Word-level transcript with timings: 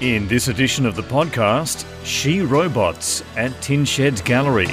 In 0.00 0.28
this 0.28 0.46
edition 0.46 0.86
of 0.86 0.94
the 0.94 1.02
podcast, 1.02 1.84
She 2.04 2.40
Robots 2.40 3.24
at 3.36 3.60
Tin 3.60 3.84
Shed 3.84 4.24
Gallery. 4.24 4.68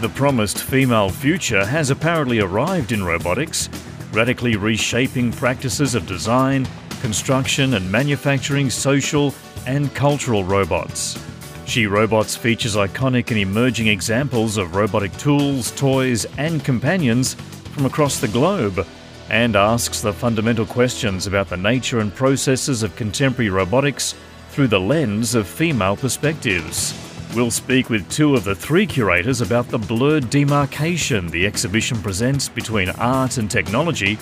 The 0.00 0.10
promised 0.12 0.64
female 0.64 1.08
future 1.08 1.64
has 1.64 1.90
apparently 1.90 2.40
arrived 2.40 2.90
in 2.90 3.04
robotics, 3.04 3.68
radically 4.12 4.56
reshaping 4.56 5.30
practices 5.30 5.94
of 5.94 6.04
design, 6.04 6.66
construction, 7.00 7.74
and 7.74 7.88
manufacturing 7.88 8.68
social 8.68 9.32
and 9.68 9.94
cultural 9.94 10.42
robots. 10.42 11.16
She 11.64 11.86
Robots 11.86 12.34
features 12.34 12.74
iconic 12.74 13.30
and 13.30 13.38
emerging 13.38 13.86
examples 13.86 14.56
of 14.56 14.74
robotic 14.74 15.16
tools, 15.18 15.70
toys, 15.76 16.26
and 16.38 16.64
companions 16.64 17.34
from 17.34 17.86
across 17.86 18.18
the 18.18 18.26
globe 18.26 18.84
and 19.32 19.56
asks 19.56 20.02
the 20.02 20.12
fundamental 20.12 20.66
questions 20.66 21.26
about 21.26 21.48
the 21.48 21.56
nature 21.56 22.00
and 22.00 22.14
processes 22.14 22.82
of 22.82 22.94
contemporary 22.94 23.48
robotics 23.48 24.14
through 24.50 24.68
the 24.68 24.78
lens 24.78 25.34
of 25.34 25.48
female 25.48 25.96
perspectives. 25.96 26.94
We'll 27.34 27.50
speak 27.50 27.88
with 27.88 28.08
two 28.10 28.34
of 28.34 28.44
the 28.44 28.54
three 28.54 28.86
curators 28.86 29.40
about 29.40 29.68
the 29.68 29.78
blurred 29.78 30.28
demarcation 30.28 31.28
the 31.28 31.46
exhibition 31.46 31.96
presents 32.02 32.46
between 32.46 32.90
art 32.90 33.38
and 33.38 33.50
technology, 33.50 34.18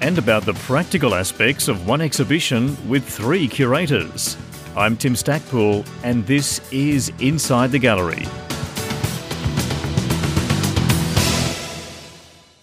and 0.00 0.16
about 0.16 0.44
the 0.44 0.54
practical 0.54 1.14
aspects 1.14 1.66
of 1.66 1.86
one 1.86 2.00
exhibition 2.00 2.76
with 2.88 3.04
three 3.04 3.48
curators. 3.48 4.36
I'm 4.76 4.96
Tim 4.96 5.14
Stackpool, 5.14 5.86
and 6.04 6.24
this 6.26 6.60
is 6.72 7.12
Inside 7.18 7.72
the 7.72 7.78
Gallery. 7.78 8.26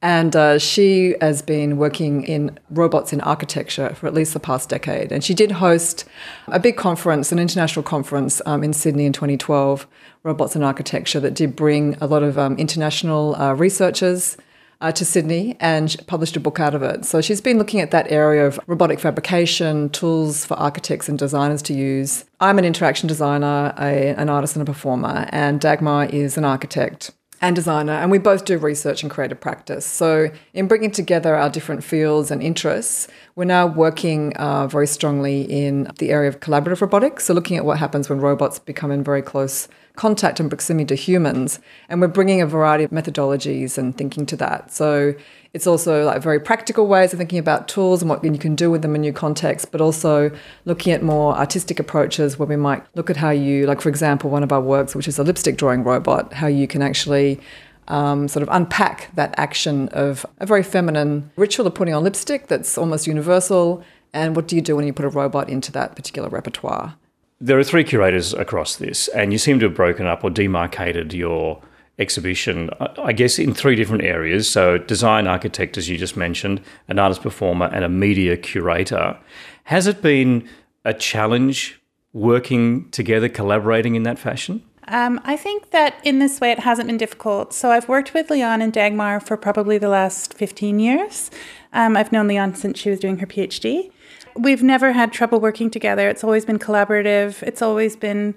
And 0.00 0.36
uh, 0.36 0.58
she 0.58 1.16
has 1.20 1.42
been 1.42 1.76
working 1.76 2.22
in 2.22 2.58
robots 2.70 3.12
in 3.12 3.20
architecture 3.22 3.94
for 3.94 4.06
at 4.06 4.14
least 4.14 4.32
the 4.32 4.40
past 4.40 4.68
decade. 4.68 5.10
And 5.10 5.24
she 5.24 5.34
did 5.34 5.52
host 5.52 6.04
a 6.46 6.60
big 6.60 6.76
conference, 6.76 7.32
an 7.32 7.38
international 7.38 7.82
conference 7.82 8.40
um, 8.46 8.62
in 8.62 8.72
Sydney 8.72 9.06
in 9.06 9.12
2012, 9.12 9.86
Robots 10.22 10.54
in 10.54 10.62
Architecture, 10.62 11.20
that 11.20 11.34
did 11.34 11.56
bring 11.56 11.96
a 12.00 12.06
lot 12.06 12.22
of 12.22 12.38
um, 12.38 12.56
international 12.56 13.34
uh, 13.36 13.54
researchers. 13.54 14.36
Uh, 14.80 14.92
to 14.92 15.04
Sydney 15.04 15.56
and 15.58 15.96
published 16.06 16.36
a 16.36 16.40
book 16.40 16.60
out 16.60 16.72
of 16.72 16.84
it. 16.84 17.04
So 17.04 17.20
she's 17.20 17.40
been 17.40 17.58
looking 17.58 17.80
at 17.80 17.90
that 17.90 18.12
area 18.12 18.46
of 18.46 18.60
robotic 18.68 19.00
fabrication, 19.00 19.88
tools 19.88 20.44
for 20.44 20.54
architects 20.54 21.08
and 21.08 21.18
designers 21.18 21.62
to 21.62 21.74
use. 21.74 22.24
I'm 22.38 22.60
an 22.60 22.64
interaction 22.64 23.08
designer, 23.08 23.74
a, 23.76 24.10
an 24.10 24.28
artist, 24.28 24.54
and 24.54 24.62
a 24.62 24.64
performer, 24.72 25.28
and 25.30 25.60
Dagmar 25.60 26.04
is 26.04 26.38
an 26.38 26.44
architect 26.44 27.10
and 27.40 27.54
designer, 27.54 27.92
and 27.92 28.10
we 28.10 28.18
both 28.18 28.44
do 28.44 28.58
research 28.58 29.02
and 29.02 29.10
creative 29.10 29.40
practice. 29.40 29.86
So, 29.86 30.30
in 30.54 30.66
bringing 30.66 30.90
together 30.90 31.36
our 31.36 31.48
different 31.48 31.84
fields 31.84 32.30
and 32.30 32.42
interests, 32.42 33.08
we're 33.36 33.44
now 33.44 33.66
working 33.66 34.34
uh, 34.36 34.66
very 34.66 34.86
strongly 34.86 35.42
in 35.42 35.90
the 35.98 36.10
area 36.10 36.28
of 36.28 36.40
collaborative 36.40 36.80
robotics. 36.80 37.26
So, 37.26 37.34
looking 37.34 37.56
at 37.56 37.64
what 37.64 37.78
happens 37.78 38.08
when 38.08 38.20
robots 38.20 38.58
become 38.58 38.90
in 38.90 39.04
very 39.04 39.22
close 39.22 39.68
contact 39.94 40.40
and 40.40 40.48
proximity 40.50 40.86
to 40.86 40.94
humans, 40.94 41.60
and 41.88 42.00
we're 42.00 42.08
bringing 42.08 42.40
a 42.40 42.46
variety 42.46 42.84
of 42.84 42.90
methodologies 42.90 43.78
and 43.78 43.96
thinking 43.96 44.26
to 44.26 44.36
that. 44.36 44.72
So, 44.72 45.14
it's 45.54 45.66
also 45.66 46.04
like 46.04 46.22
very 46.22 46.38
practical 46.38 46.86
ways 46.86 47.12
of 47.12 47.18
thinking 47.18 47.38
about 47.38 47.68
tools 47.68 48.02
and 48.02 48.08
what 48.08 48.22
you 48.22 48.38
can 48.38 48.54
do 48.54 48.70
with 48.70 48.82
them 48.82 48.94
in 48.94 49.00
new 49.00 49.12
contexts, 49.12 49.68
but 49.70 49.80
also 49.80 50.30
looking 50.64 50.92
at 50.92 51.02
more 51.02 51.36
artistic 51.36 51.80
approaches 51.80 52.38
where 52.38 52.46
we 52.46 52.56
might 52.56 52.84
look 52.94 53.08
at 53.08 53.16
how 53.16 53.30
you, 53.30 53.66
like 53.66 53.80
for 53.80 53.88
example, 53.88 54.30
one 54.30 54.42
of 54.42 54.52
our 54.52 54.60
works, 54.60 54.94
which 54.94 55.08
is 55.08 55.18
a 55.18 55.24
lipstick 55.24 55.56
drawing 55.56 55.84
robot, 55.84 56.32
how 56.34 56.46
you 56.46 56.66
can 56.66 56.82
actually 56.82 57.40
um, 57.88 58.28
sort 58.28 58.42
of 58.42 58.48
unpack 58.52 59.14
that 59.14 59.34
action 59.38 59.88
of 59.88 60.26
a 60.38 60.46
very 60.46 60.62
feminine 60.62 61.30
ritual 61.36 61.66
of 61.66 61.74
putting 61.74 61.94
on 61.94 62.04
lipstick 62.04 62.46
that's 62.48 62.76
almost 62.76 63.06
universal. 63.06 63.82
And 64.12 64.36
what 64.36 64.48
do 64.48 64.56
you 64.56 64.62
do 64.62 64.76
when 64.76 64.86
you 64.86 64.92
put 64.92 65.04
a 65.04 65.10
robot 65.10 65.48
into 65.48 65.72
that 65.72 65.96
particular 65.96 66.28
repertoire? 66.28 66.94
There 67.40 67.58
are 67.58 67.64
three 67.64 67.84
curators 67.84 68.34
across 68.34 68.76
this, 68.76 69.08
and 69.08 69.32
you 69.32 69.38
seem 69.38 69.60
to 69.60 69.66
have 69.66 69.74
broken 69.74 70.06
up 70.06 70.24
or 70.24 70.30
demarcated 70.30 71.14
your 71.14 71.62
exhibition, 71.98 72.70
I 72.80 73.12
guess, 73.12 73.38
in 73.38 73.54
three 73.54 73.74
different 73.74 74.04
areas. 74.04 74.48
So, 74.48 74.78
design 74.78 75.26
architect, 75.26 75.76
as 75.76 75.88
you 75.88 75.98
just 75.98 76.16
mentioned, 76.16 76.60
an 76.88 76.98
artist 76.98 77.22
performer, 77.22 77.66
and 77.72 77.84
a 77.84 77.88
media 77.88 78.36
curator. 78.36 79.18
Has 79.64 79.86
it 79.86 80.00
been 80.00 80.48
a 80.84 80.94
challenge 80.94 81.80
working 82.12 82.90
together, 82.90 83.28
collaborating 83.28 83.94
in 83.94 84.04
that 84.04 84.18
fashion? 84.18 84.62
Um, 84.88 85.20
I 85.22 85.36
think 85.36 85.70
that 85.70 86.00
in 86.02 86.18
this 86.18 86.40
way 86.40 86.50
it 86.50 86.60
hasn't 86.60 86.88
been 86.88 86.96
difficult. 86.96 87.52
So 87.52 87.70
I've 87.70 87.88
worked 87.88 88.14
with 88.14 88.28
Leanne 88.28 88.62
and 88.62 88.72
Dagmar 88.72 89.20
for 89.20 89.36
probably 89.36 89.76
the 89.76 89.90
last 89.90 90.32
15 90.34 90.80
years. 90.80 91.30
Um, 91.74 91.96
I've 91.96 92.10
known 92.10 92.26
Leanne 92.26 92.56
since 92.56 92.78
she 92.78 92.88
was 92.88 92.98
doing 92.98 93.18
her 93.18 93.26
PhD. 93.26 93.90
We've 94.34 94.62
never 94.62 94.92
had 94.92 95.12
trouble 95.12 95.40
working 95.40 95.70
together. 95.70 96.08
It's 96.08 96.24
always 96.24 96.46
been 96.46 96.58
collaborative. 96.58 97.42
It's 97.42 97.60
always 97.60 97.96
been 97.96 98.36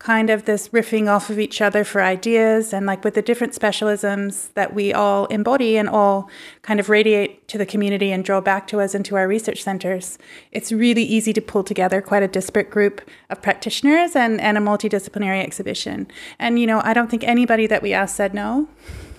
kind 0.00 0.30
of 0.30 0.46
this 0.46 0.70
riffing 0.70 1.08
off 1.08 1.28
of 1.28 1.38
each 1.38 1.60
other 1.60 1.84
for 1.84 2.00
ideas 2.00 2.72
and 2.72 2.86
like 2.86 3.04
with 3.04 3.12
the 3.12 3.20
different 3.20 3.52
specialisms 3.52 4.50
that 4.54 4.72
we 4.72 4.94
all 4.94 5.26
embody 5.26 5.76
and 5.76 5.90
all 5.90 6.28
kind 6.62 6.80
of 6.80 6.88
radiate 6.88 7.46
to 7.46 7.58
the 7.58 7.66
community 7.66 8.10
and 8.10 8.24
draw 8.24 8.40
back 8.40 8.66
to 8.66 8.80
us 8.80 8.94
into 8.94 9.14
our 9.14 9.28
research 9.28 9.62
centers 9.62 10.16
it's 10.52 10.72
really 10.72 11.02
easy 11.02 11.34
to 11.34 11.40
pull 11.42 11.62
together 11.62 12.00
quite 12.00 12.22
a 12.22 12.28
disparate 12.28 12.70
group 12.70 13.02
of 13.28 13.42
practitioners 13.42 14.16
and, 14.16 14.40
and 14.40 14.56
a 14.56 14.60
multidisciplinary 14.60 15.44
exhibition. 15.44 16.08
And 16.38 16.58
you 16.58 16.66
know 16.66 16.80
i 16.82 16.94
don't 16.94 17.10
think 17.10 17.22
anybody 17.24 17.66
that 17.66 17.82
we 17.82 17.92
asked 17.92 18.16
said 18.16 18.32
no. 18.32 18.68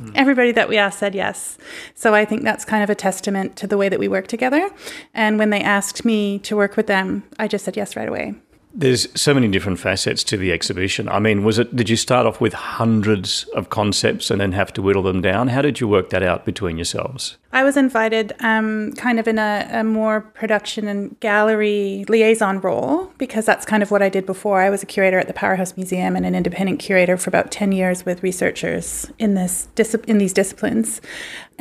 Mm. 0.02 0.14
everybody 0.16 0.52
that 0.52 0.68
we 0.68 0.78
asked 0.78 0.98
said 0.98 1.14
yes. 1.14 1.60
So 1.94 2.16
i 2.16 2.26
think 2.26 2.42
that's 2.42 2.66
kind 2.66 2.84
of 2.84 2.90
a 2.90 2.96
testament 2.96 3.56
to 3.58 3.68
the 3.68 3.78
way 3.78 3.88
that 3.88 4.00
we 4.00 4.08
work 4.08 4.26
together. 4.26 4.68
And 5.14 5.38
when 5.38 5.52
they 5.52 5.62
asked 5.62 6.04
me 6.04 6.40
to 6.40 6.56
work 6.56 6.76
with 6.76 6.88
them 6.88 7.22
i 7.38 7.48
just 7.48 7.66
said 7.66 7.78
yes 7.78 7.96
right 7.96 8.10
away 8.10 8.34
There's 8.74 9.08
so 9.20 9.34
many 9.34 9.48
different 9.48 9.80
facets 9.80 10.24
to 10.26 10.38
the 10.38 10.52
exhibition. 10.52 11.10
I 11.10 11.20
mean, 11.20 11.44
was 11.44 11.60
it? 11.60 11.76
Did 11.76 11.90
you 11.90 11.98
start 11.98 12.26
off 12.26 12.40
with 12.40 12.54
hundreds 12.54 13.46
of 13.56 13.70
concepts 13.70 14.32
and 14.32 14.40
then 14.40 14.54
have 14.54 14.72
to 14.74 14.82
whittle 14.82 15.04
them 15.04 15.22
down? 15.22 15.50
How 15.50 15.62
did 15.62 15.80
you 15.80 15.88
work 15.88 16.10
that 16.12 16.24
out 16.24 16.46
between 16.46 16.78
yourselves? 16.78 17.38
I 17.54 17.64
was 17.64 17.76
invited 17.76 18.32
um, 18.40 18.94
kind 18.94 19.20
of 19.20 19.28
in 19.28 19.38
a, 19.38 19.68
a, 19.72 19.84
more 19.84 20.22
production 20.22 20.88
and 20.88 21.20
gallery 21.20 22.06
liaison 22.08 22.62
role 22.62 23.12
because 23.18 23.46
that's 23.46 23.66
kind 23.66 23.84
of 23.84 23.92
what 23.92 24.02
I 24.02 24.08
did 24.08 24.26
before. 24.26 24.62
I 24.62 24.70
was 24.70 24.82
a 24.84 24.86
curator 24.86 25.20
at 25.20 25.28
the 25.28 25.34
Powerhouse 25.34 25.76
Museum 25.76 26.16
and 26.16 26.26
an 26.26 26.34
independent 26.34 26.80
curator 26.80 27.18
for 27.18 27.30
about 27.30 27.52
10 27.52 27.74
years 27.74 28.06
with 28.06 28.24
researchers 28.24 29.12
in 29.20 29.34
this 29.34 29.68
in 30.08 30.18
these 30.18 30.32
disciplines. 30.32 31.02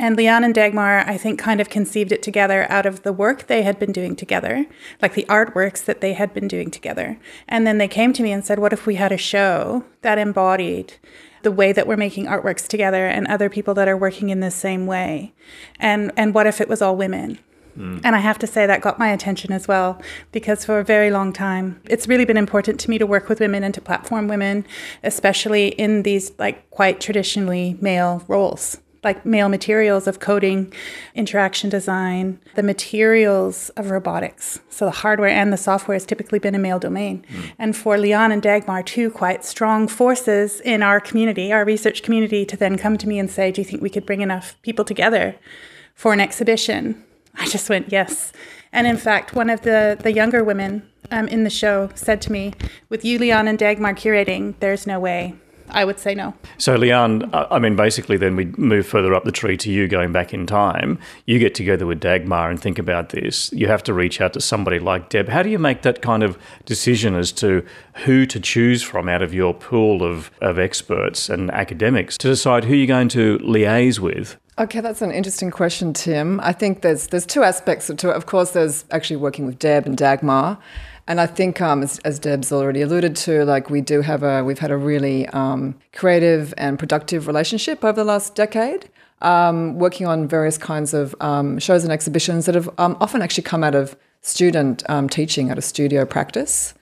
And 0.01 0.17
Leanne 0.17 0.43
and 0.43 0.55
Dagmar, 0.55 1.07
I 1.07 1.15
think, 1.15 1.39
kind 1.39 1.61
of 1.61 1.69
conceived 1.69 2.11
it 2.11 2.23
together 2.23 2.65
out 2.71 2.87
of 2.87 3.03
the 3.03 3.13
work 3.13 3.45
they 3.45 3.61
had 3.61 3.77
been 3.77 3.91
doing 3.91 4.15
together, 4.15 4.65
like 4.99 5.13
the 5.13 5.27
artworks 5.29 5.85
that 5.85 6.01
they 6.01 6.13
had 6.13 6.33
been 6.33 6.47
doing 6.47 6.71
together. 6.71 7.19
And 7.47 7.67
then 7.67 7.77
they 7.77 7.87
came 7.87 8.11
to 8.13 8.23
me 8.23 8.31
and 8.31 8.43
said, 8.43 8.57
What 8.57 8.73
if 8.73 8.87
we 8.87 8.95
had 8.95 9.11
a 9.11 9.17
show 9.17 9.85
that 10.01 10.17
embodied 10.17 10.93
the 11.43 11.51
way 11.51 11.71
that 11.71 11.85
we're 11.85 11.97
making 11.97 12.25
artworks 12.25 12.67
together 12.67 13.05
and 13.05 13.27
other 13.27 13.47
people 13.47 13.75
that 13.75 13.87
are 13.87 13.95
working 13.95 14.29
in 14.29 14.39
the 14.39 14.49
same 14.49 14.87
way? 14.87 15.33
And, 15.79 16.11
and 16.17 16.33
what 16.33 16.47
if 16.47 16.59
it 16.59 16.67
was 16.67 16.81
all 16.81 16.95
women? 16.95 17.37
Mm. 17.77 18.01
And 18.03 18.15
I 18.15 18.19
have 18.21 18.39
to 18.39 18.47
say 18.47 18.65
that 18.65 18.81
got 18.81 18.97
my 18.97 19.09
attention 19.09 19.53
as 19.53 19.67
well 19.67 20.01
because 20.31 20.65
for 20.65 20.79
a 20.79 20.83
very 20.83 21.11
long 21.11 21.31
time 21.31 21.79
it's 21.85 22.07
really 22.07 22.25
been 22.25 22.37
important 22.37 22.79
to 22.79 22.89
me 22.89 22.97
to 22.97 23.05
work 23.05 23.29
with 23.29 23.39
women 23.39 23.63
and 23.63 23.73
to 23.75 23.81
platform 23.81 24.27
women, 24.27 24.65
especially 25.03 25.67
in 25.67 26.01
these 26.01 26.31
like 26.39 26.67
quite 26.71 26.99
traditionally 26.99 27.77
male 27.79 28.23
roles 28.27 28.79
like 29.03 29.25
male 29.25 29.49
materials 29.49 30.05
of 30.07 30.19
coding, 30.19 30.71
interaction 31.15 31.69
design, 31.69 32.39
the 32.55 32.61
materials 32.61 33.69
of 33.69 33.89
robotics. 33.89 34.59
So 34.69 34.85
the 34.85 34.91
hardware 34.91 35.29
and 35.29 35.51
the 35.51 35.57
software 35.57 35.95
has 35.95 36.05
typically 36.05 36.37
been 36.37 36.53
a 36.53 36.59
male 36.59 36.77
domain. 36.77 37.25
Mm. 37.29 37.51
And 37.57 37.75
for 37.75 37.97
Leanne 37.97 38.31
and 38.31 38.43
Dagmar, 38.43 38.83
two 38.83 39.09
quite 39.09 39.43
strong 39.43 39.87
forces 39.87 40.61
in 40.61 40.83
our 40.83 40.99
community, 40.99 41.51
our 41.51 41.65
research 41.65 42.03
community, 42.03 42.45
to 42.45 42.55
then 42.55 42.77
come 42.77 42.97
to 42.97 43.07
me 43.07 43.17
and 43.17 43.29
say, 43.29 43.51
Do 43.51 43.61
you 43.61 43.65
think 43.65 43.81
we 43.81 43.89
could 43.89 44.05
bring 44.05 44.21
enough 44.21 44.55
people 44.61 44.85
together 44.85 45.35
for 45.95 46.13
an 46.13 46.19
exhibition? 46.19 47.03
I 47.35 47.47
just 47.47 47.69
went, 47.69 47.91
Yes. 47.91 48.31
And 48.71 48.85
in 48.87 48.97
fact, 48.97 49.33
one 49.33 49.49
of 49.49 49.61
the, 49.61 49.97
the 49.99 50.13
younger 50.13 50.43
women 50.43 50.87
um, 51.09 51.27
in 51.27 51.43
the 51.43 51.49
show 51.49 51.89
said 51.95 52.21
to 52.21 52.31
me, 52.31 52.53
With 52.87 53.03
you, 53.03 53.17
Leanne, 53.17 53.49
and 53.49 53.57
Dagmar 53.57 53.95
curating, 53.95 54.53
there's 54.59 54.85
no 54.85 54.99
way 54.99 55.35
I 55.71 55.85
would 55.85 55.99
say 55.99 56.13
no. 56.13 56.33
So, 56.57 56.77
Leanne, 56.77 57.33
uh, 57.33 57.47
I 57.49 57.59
mean, 57.59 57.75
basically, 57.75 58.17
then 58.17 58.35
we 58.35 58.45
move 58.57 58.85
further 58.85 59.13
up 59.13 59.23
the 59.23 59.31
tree 59.31 59.57
to 59.57 59.71
you 59.71 59.87
going 59.87 60.11
back 60.11 60.33
in 60.33 60.45
time. 60.45 60.99
You 61.25 61.39
get 61.39 61.55
together 61.55 61.85
with 61.85 61.99
Dagmar 61.99 62.49
and 62.49 62.61
think 62.61 62.77
about 62.77 63.09
this. 63.09 63.51
You 63.53 63.67
have 63.67 63.83
to 63.83 63.93
reach 63.93 64.21
out 64.21 64.33
to 64.33 64.41
somebody 64.41 64.79
like 64.79 65.09
Deb. 65.09 65.29
How 65.29 65.43
do 65.43 65.49
you 65.49 65.59
make 65.59 65.81
that 65.81 66.01
kind 66.01 66.23
of 66.23 66.37
decision 66.65 67.15
as 67.15 67.31
to 67.33 67.65
who 68.05 68.25
to 68.25 68.39
choose 68.39 68.83
from 68.83 69.09
out 69.09 69.21
of 69.21 69.33
your 69.33 69.53
pool 69.53 70.03
of, 70.03 70.31
of 70.41 70.59
experts 70.59 71.29
and 71.29 71.49
academics 71.51 72.17
to 72.19 72.27
decide 72.27 72.65
who 72.65 72.75
you're 72.75 72.87
going 72.87 73.09
to 73.09 73.37
liaise 73.39 73.99
with? 73.99 74.37
Okay, 74.59 74.81
that's 74.81 75.01
an 75.01 75.11
interesting 75.11 75.49
question, 75.49 75.93
Tim. 75.93 76.39
I 76.41 76.51
think 76.51 76.81
there's 76.81 77.07
there's 77.07 77.25
two 77.25 77.41
aspects 77.41 77.87
to 77.87 78.09
it. 78.09 78.15
Of 78.15 78.25
course, 78.25 78.51
there's 78.51 78.85
actually 78.91 79.15
working 79.15 79.45
with 79.45 79.57
Deb 79.57 79.85
and 79.85 79.97
Dagmar. 79.97 80.59
And 81.11 81.19
I 81.19 81.27
think, 81.27 81.59
um, 81.59 81.83
as, 81.83 81.99
as, 82.05 82.19
Deb's 82.19 82.53
already 82.53 82.81
alluded 82.81 83.17
to, 83.17 83.43
like 83.43 83.69
we 83.69 83.81
do 83.81 83.99
have 83.99 84.23
a, 84.23 84.45
we've 84.45 84.59
had 84.59 84.71
a 84.71 84.77
really 84.77 85.27
um, 85.27 85.75
creative 85.91 86.53
and 86.55 86.79
productive 86.79 87.27
relationship 87.27 87.83
over 87.83 87.97
the 87.97 88.05
last 88.05 88.33
decade, 88.33 88.89
um, 89.21 89.77
working 89.77 90.07
on 90.07 90.25
various 90.25 90.57
kinds 90.57 90.93
of 90.93 91.13
um, 91.19 91.59
shows 91.59 91.83
and 91.83 91.91
exhibitions 91.91 92.45
that 92.45 92.55
have 92.55 92.69
um, 92.77 92.95
often 93.01 93.21
actually 93.21 93.43
come 93.43 93.61
out 93.61 93.75
of 93.75 93.97
student 94.21 94.89
um, 94.89 95.09
teaching 95.09 95.49
at 95.49 95.57
a 95.57 95.61
studio 95.61 96.05
practice. 96.05 96.73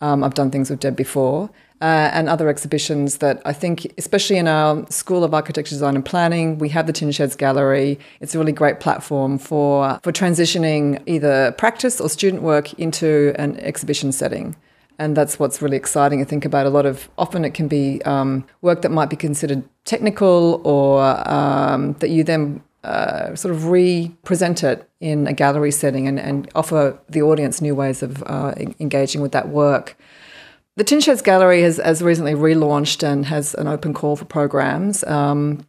I've 0.00 0.32
done 0.32 0.50
things 0.50 0.70
with 0.70 0.80
Deb 0.80 0.96
before 0.96 1.50
uh, 1.80 2.10
and 2.12 2.28
other 2.28 2.48
exhibitions 2.48 3.18
that 3.18 3.42
I 3.44 3.52
think, 3.52 3.92
especially 3.98 4.38
in 4.38 4.48
our 4.48 4.86
School 4.90 5.24
of 5.24 5.34
Architecture, 5.34 5.74
Design 5.74 5.96
and 5.96 6.04
Planning, 6.04 6.58
we 6.58 6.68
have 6.70 6.86
the 6.86 6.92
Tin 6.92 7.10
Sheds 7.12 7.36
Gallery. 7.36 7.98
It's 8.20 8.34
a 8.34 8.38
really 8.38 8.52
great 8.52 8.80
platform 8.80 9.38
for, 9.38 9.98
for 10.02 10.12
transitioning 10.12 11.02
either 11.06 11.52
practice 11.52 12.00
or 12.00 12.08
student 12.08 12.42
work 12.42 12.72
into 12.74 13.34
an 13.36 13.58
exhibition 13.58 14.12
setting. 14.12 14.56
And 14.98 15.16
that's 15.16 15.38
what's 15.40 15.60
really 15.60 15.76
exciting. 15.76 16.20
I 16.20 16.24
think 16.24 16.44
about 16.44 16.66
a 16.66 16.70
lot 16.70 16.86
of, 16.86 17.08
often 17.18 17.44
it 17.44 17.52
can 17.52 17.66
be 17.66 18.00
um, 18.02 18.46
work 18.62 18.82
that 18.82 18.90
might 18.90 19.10
be 19.10 19.16
considered 19.16 19.64
technical 19.84 20.62
or 20.64 21.02
um, 21.28 21.94
that 21.94 22.10
you 22.10 22.22
then 22.22 22.62
uh, 22.84 23.34
sort 23.34 23.52
of 23.52 23.66
re-present 23.66 24.62
it 24.62 24.88
in 25.00 25.26
a 25.26 25.32
gallery 25.32 25.72
setting 25.72 26.06
and, 26.06 26.20
and 26.20 26.48
offer 26.54 26.96
the 27.08 27.22
audience 27.22 27.60
new 27.60 27.74
ways 27.74 28.02
of 28.02 28.22
uh, 28.26 28.54
engaging 28.78 29.20
with 29.20 29.32
that 29.32 29.48
work. 29.48 29.96
The 30.76 30.82
Tin 30.82 31.00
Sheds 31.00 31.22
Gallery 31.22 31.62
has, 31.62 31.76
has 31.76 32.02
recently 32.02 32.34
relaunched 32.34 33.04
and 33.04 33.26
has 33.26 33.54
an 33.54 33.68
open 33.68 33.94
call 33.94 34.16
for 34.16 34.24
programs. 34.24 35.04
Um, 35.04 35.66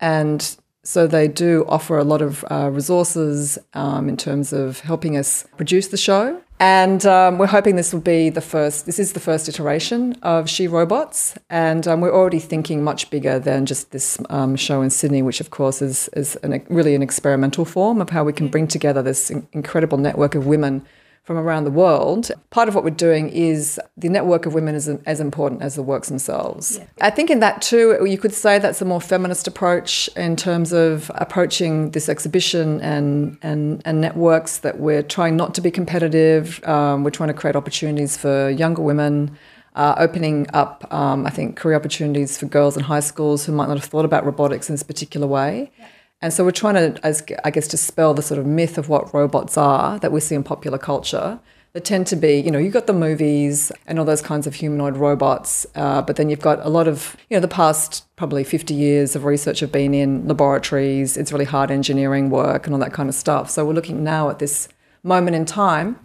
and 0.00 0.56
so 0.82 1.06
they 1.06 1.28
do 1.28 1.66
offer 1.68 1.98
a 1.98 2.04
lot 2.04 2.22
of 2.22 2.42
uh, 2.50 2.70
resources 2.70 3.58
um, 3.74 4.08
in 4.08 4.16
terms 4.16 4.54
of 4.54 4.80
helping 4.80 5.16
us 5.16 5.46
produce 5.58 5.88
the 5.88 5.98
show. 5.98 6.40
And 6.58 7.04
um, 7.04 7.36
we're 7.36 7.48
hoping 7.48 7.76
this 7.76 7.92
will 7.92 8.00
be 8.00 8.30
the 8.30 8.40
first, 8.40 8.86
this 8.86 8.98
is 8.98 9.12
the 9.12 9.20
first 9.20 9.46
iteration 9.46 10.14
of 10.22 10.48
She 10.48 10.66
Robots. 10.66 11.36
And 11.50 11.86
um, 11.86 12.00
we're 12.00 12.14
already 12.14 12.38
thinking 12.38 12.82
much 12.82 13.10
bigger 13.10 13.38
than 13.38 13.66
just 13.66 13.90
this 13.90 14.18
um, 14.30 14.56
show 14.56 14.80
in 14.80 14.88
Sydney, 14.88 15.20
which 15.20 15.42
of 15.42 15.50
course 15.50 15.82
is, 15.82 16.08
is 16.14 16.36
an, 16.36 16.64
really 16.70 16.94
an 16.94 17.02
experimental 17.02 17.66
form 17.66 18.00
of 18.00 18.08
how 18.08 18.24
we 18.24 18.32
can 18.32 18.48
bring 18.48 18.68
together 18.68 19.02
this 19.02 19.28
incredible 19.28 19.98
network 19.98 20.34
of 20.34 20.46
women 20.46 20.86
from 21.26 21.36
around 21.36 21.64
the 21.64 21.72
world. 21.72 22.30
Part 22.50 22.68
of 22.68 22.76
what 22.76 22.84
we're 22.84 22.90
doing 22.90 23.28
is 23.30 23.80
the 23.96 24.08
network 24.08 24.46
of 24.46 24.54
women 24.54 24.76
is 24.76 24.88
as 24.88 25.18
important 25.18 25.60
as 25.60 25.74
the 25.74 25.82
works 25.82 26.08
themselves. 26.08 26.78
Yeah. 26.78 26.86
I 27.00 27.10
think 27.10 27.30
in 27.30 27.40
that 27.40 27.60
too, 27.60 28.06
you 28.06 28.16
could 28.16 28.32
say 28.32 28.60
that's 28.60 28.80
a 28.80 28.84
more 28.84 29.00
feminist 29.00 29.48
approach 29.48 30.08
in 30.16 30.36
terms 30.36 30.72
of 30.72 31.10
approaching 31.16 31.90
this 31.90 32.08
exhibition 32.08 32.80
and 32.80 33.36
and, 33.42 33.82
and 33.84 34.00
networks 34.00 34.58
that 34.58 34.78
we're 34.78 35.02
trying 35.02 35.36
not 35.36 35.52
to 35.56 35.60
be 35.60 35.70
competitive. 35.70 36.62
Um, 36.64 37.02
we're 37.02 37.10
trying 37.10 37.28
to 37.28 37.34
create 37.34 37.56
opportunities 37.56 38.16
for 38.16 38.48
younger 38.48 38.82
women. 38.82 39.36
Uh, 39.74 39.94
opening 39.98 40.46
up, 40.54 40.90
um, 40.90 41.26
I 41.26 41.30
think, 41.30 41.56
career 41.56 41.76
opportunities 41.76 42.38
for 42.38 42.46
girls 42.46 42.78
in 42.78 42.82
high 42.82 43.00
schools 43.00 43.44
who 43.44 43.52
might 43.52 43.68
not 43.68 43.76
have 43.76 43.84
thought 43.84 44.06
about 44.06 44.24
robotics 44.24 44.70
in 44.70 44.72
this 44.72 44.82
particular 44.82 45.26
way. 45.26 45.70
Yeah. 45.78 45.86
And 46.22 46.32
so 46.32 46.44
we're 46.44 46.50
trying 46.50 46.74
to, 46.74 47.06
as, 47.06 47.22
I 47.44 47.50
guess, 47.50 47.68
dispel 47.68 48.14
the 48.14 48.22
sort 48.22 48.40
of 48.40 48.46
myth 48.46 48.78
of 48.78 48.88
what 48.88 49.12
robots 49.12 49.56
are 49.56 49.98
that 49.98 50.12
we 50.12 50.20
see 50.20 50.34
in 50.34 50.42
popular 50.42 50.78
culture. 50.78 51.40
That 51.74 51.84
tend 51.84 52.06
to 52.06 52.16
be, 52.16 52.38
you 52.38 52.50
know, 52.50 52.58
you've 52.58 52.72
got 52.72 52.86
the 52.86 52.94
movies 52.94 53.70
and 53.86 53.98
all 53.98 54.06
those 54.06 54.22
kinds 54.22 54.46
of 54.46 54.54
humanoid 54.54 54.96
robots, 54.96 55.66
uh, 55.74 56.00
but 56.00 56.16
then 56.16 56.30
you've 56.30 56.40
got 56.40 56.64
a 56.64 56.70
lot 56.70 56.88
of, 56.88 57.16
you 57.28 57.36
know, 57.36 57.40
the 57.42 57.48
past 57.48 58.06
probably 58.16 58.44
50 58.44 58.72
years 58.72 59.14
of 59.14 59.26
research 59.26 59.60
have 59.60 59.72
been 59.72 59.92
in 59.92 60.26
laboratories. 60.26 61.18
It's 61.18 61.32
really 61.32 61.44
hard 61.44 61.70
engineering 61.70 62.30
work 62.30 62.66
and 62.66 62.72
all 62.72 62.80
that 62.80 62.94
kind 62.94 63.10
of 63.10 63.14
stuff. 63.14 63.50
So 63.50 63.66
we're 63.66 63.74
looking 63.74 64.02
now 64.02 64.30
at 64.30 64.38
this 64.38 64.68
moment 65.02 65.36
in 65.36 65.44
time 65.44 66.00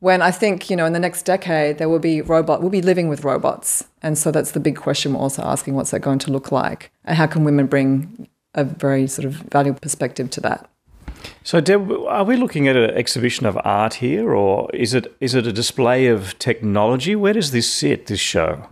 when 0.00 0.22
I 0.22 0.30
think, 0.30 0.70
you 0.70 0.76
know, 0.76 0.86
in 0.86 0.92
the 0.92 0.98
next 0.98 1.24
decade, 1.24 1.78
there 1.78 1.88
will 1.88 1.98
be 1.98 2.22
robot, 2.22 2.60
we'll 2.60 2.70
be 2.70 2.82
living 2.82 3.08
with 3.08 3.24
robots. 3.24 3.84
And 4.02 4.16
so 4.16 4.30
that's 4.30 4.52
the 4.52 4.60
big 4.60 4.76
question 4.76 5.12
we're 5.12 5.20
also 5.20 5.42
asking 5.42 5.74
what's 5.74 5.90
that 5.90 6.00
going 6.00 6.18
to 6.20 6.30
look 6.30 6.50
like? 6.50 6.90
And 7.04 7.16
how 7.16 7.26
can 7.26 7.44
women 7.44 7.66
bring 7.66 8.28
a 8.54 8.64
very 8.64 9.06
sort 9.06 9.26
of 9.26 9.34
valuable 9.34 9.80
perspective 9.80 10.30
to 10.30 10.40
that. 10.40 10.68
So, 11.42 11.60
Deb, 11.60 11.90
are 11.90 12.24
we 12.24 12.36
looking 12.36 12.68
at 12.68 12.76
an 12.76 12.90
exhibition 12.90 13.46
of 13.46 13.58
art 13.64 13.94
here, 13.94 14.32
or 14.32 14.70
is 14.74 14.94
it 14.94 15.14
is 15.20 15.34
it 15.34 15.46
a 15.46 15.52
display 15.52 16.06
of 16.06 16.38
technology? 16.38 17.14
Where 17.16 17.32
does 17.32 17.50
this 17.50 17.70
sit? 17.70 18.06
This 18.06 18.20
show? 18.20 18.68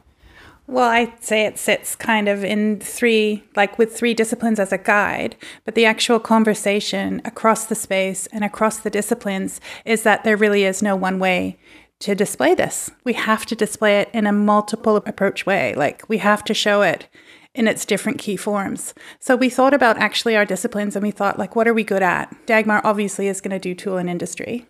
Well, 0.66 0.88
I'd 0.88 1.24
say 1.24 1.46
it 1.46 1.58
sits 1.58 1.96
kind 1.96 2.28
of 2.28 2.44
in 2.44 2.78
three, 2.78 3.42
like 3.56 3.78
with 3.78 3.96
three 3.96 4.12
disciplines 4.12 4.60
as 4.60 4.70
a 4.70 4.76
guide, 4.76 5.34
but 5.64 5.74
the 5.74 5.86
actual 5.86 6.20
conversation 6.20 7.22
across 7.24 7.64
the 7.64 7.74
space 7.74 8.26
and 8.26 8.44
across 8.44 8.76
the 8.76 8.90
disciplines 8.90 9.62
is 9.86 10.02
that 10.02 10.24
there 10.24 10.36
really 10.36 10.64
is 10.64 10.82
no 10.82 10.94
one 10.94 11.18
way 11.18 11.58
to 12.00 12.14
display 12.14 12.54
this. 12.54 12.90
We 13.02 13.14
have 13.14 13.46
to 13.46 13.56
display 13.56 14.00
it 14.00 14.10
in 14.12 14.26
a 14.26 14.32
multiple 14.32 14.96
approach 14.96 15.46
way. 15.46 15.74
Like 15.74 16.06
we 16.06 16.18
have 16.18 16.44
to 16.44 16.52
show 16.52 16.82
it 16.82 17.08
in 17.58 17.66
its 17.66 17.84
different 17.84 18.18
key 18.18 18.36
forms. 18.36 18.94
So 19.18 19.34
we 19.34 19.50
thought 19.50 19.74
about 19.74 19.98
actually 19.98 20.36
our 20.36 20.44
disciplines 20.44 20.94
and 20.94 21.02
we 21.02 21.10
thought, 21.10 21.40
like, 21.40 21.56
what 21.56 21.66
are 21.66 21.74
we 21.74 21.82
good 21.82 22.02
at? 22.02 22.34
Dagmar 22.46 22.80
obviously 22.84 23.26
is 23.26 23.40
going 23.40 23.50
to 23.50 23.58
do 23.58 23.74
tool 23.74 23.96
and 23.96 24.08
industry. 24.08 24.68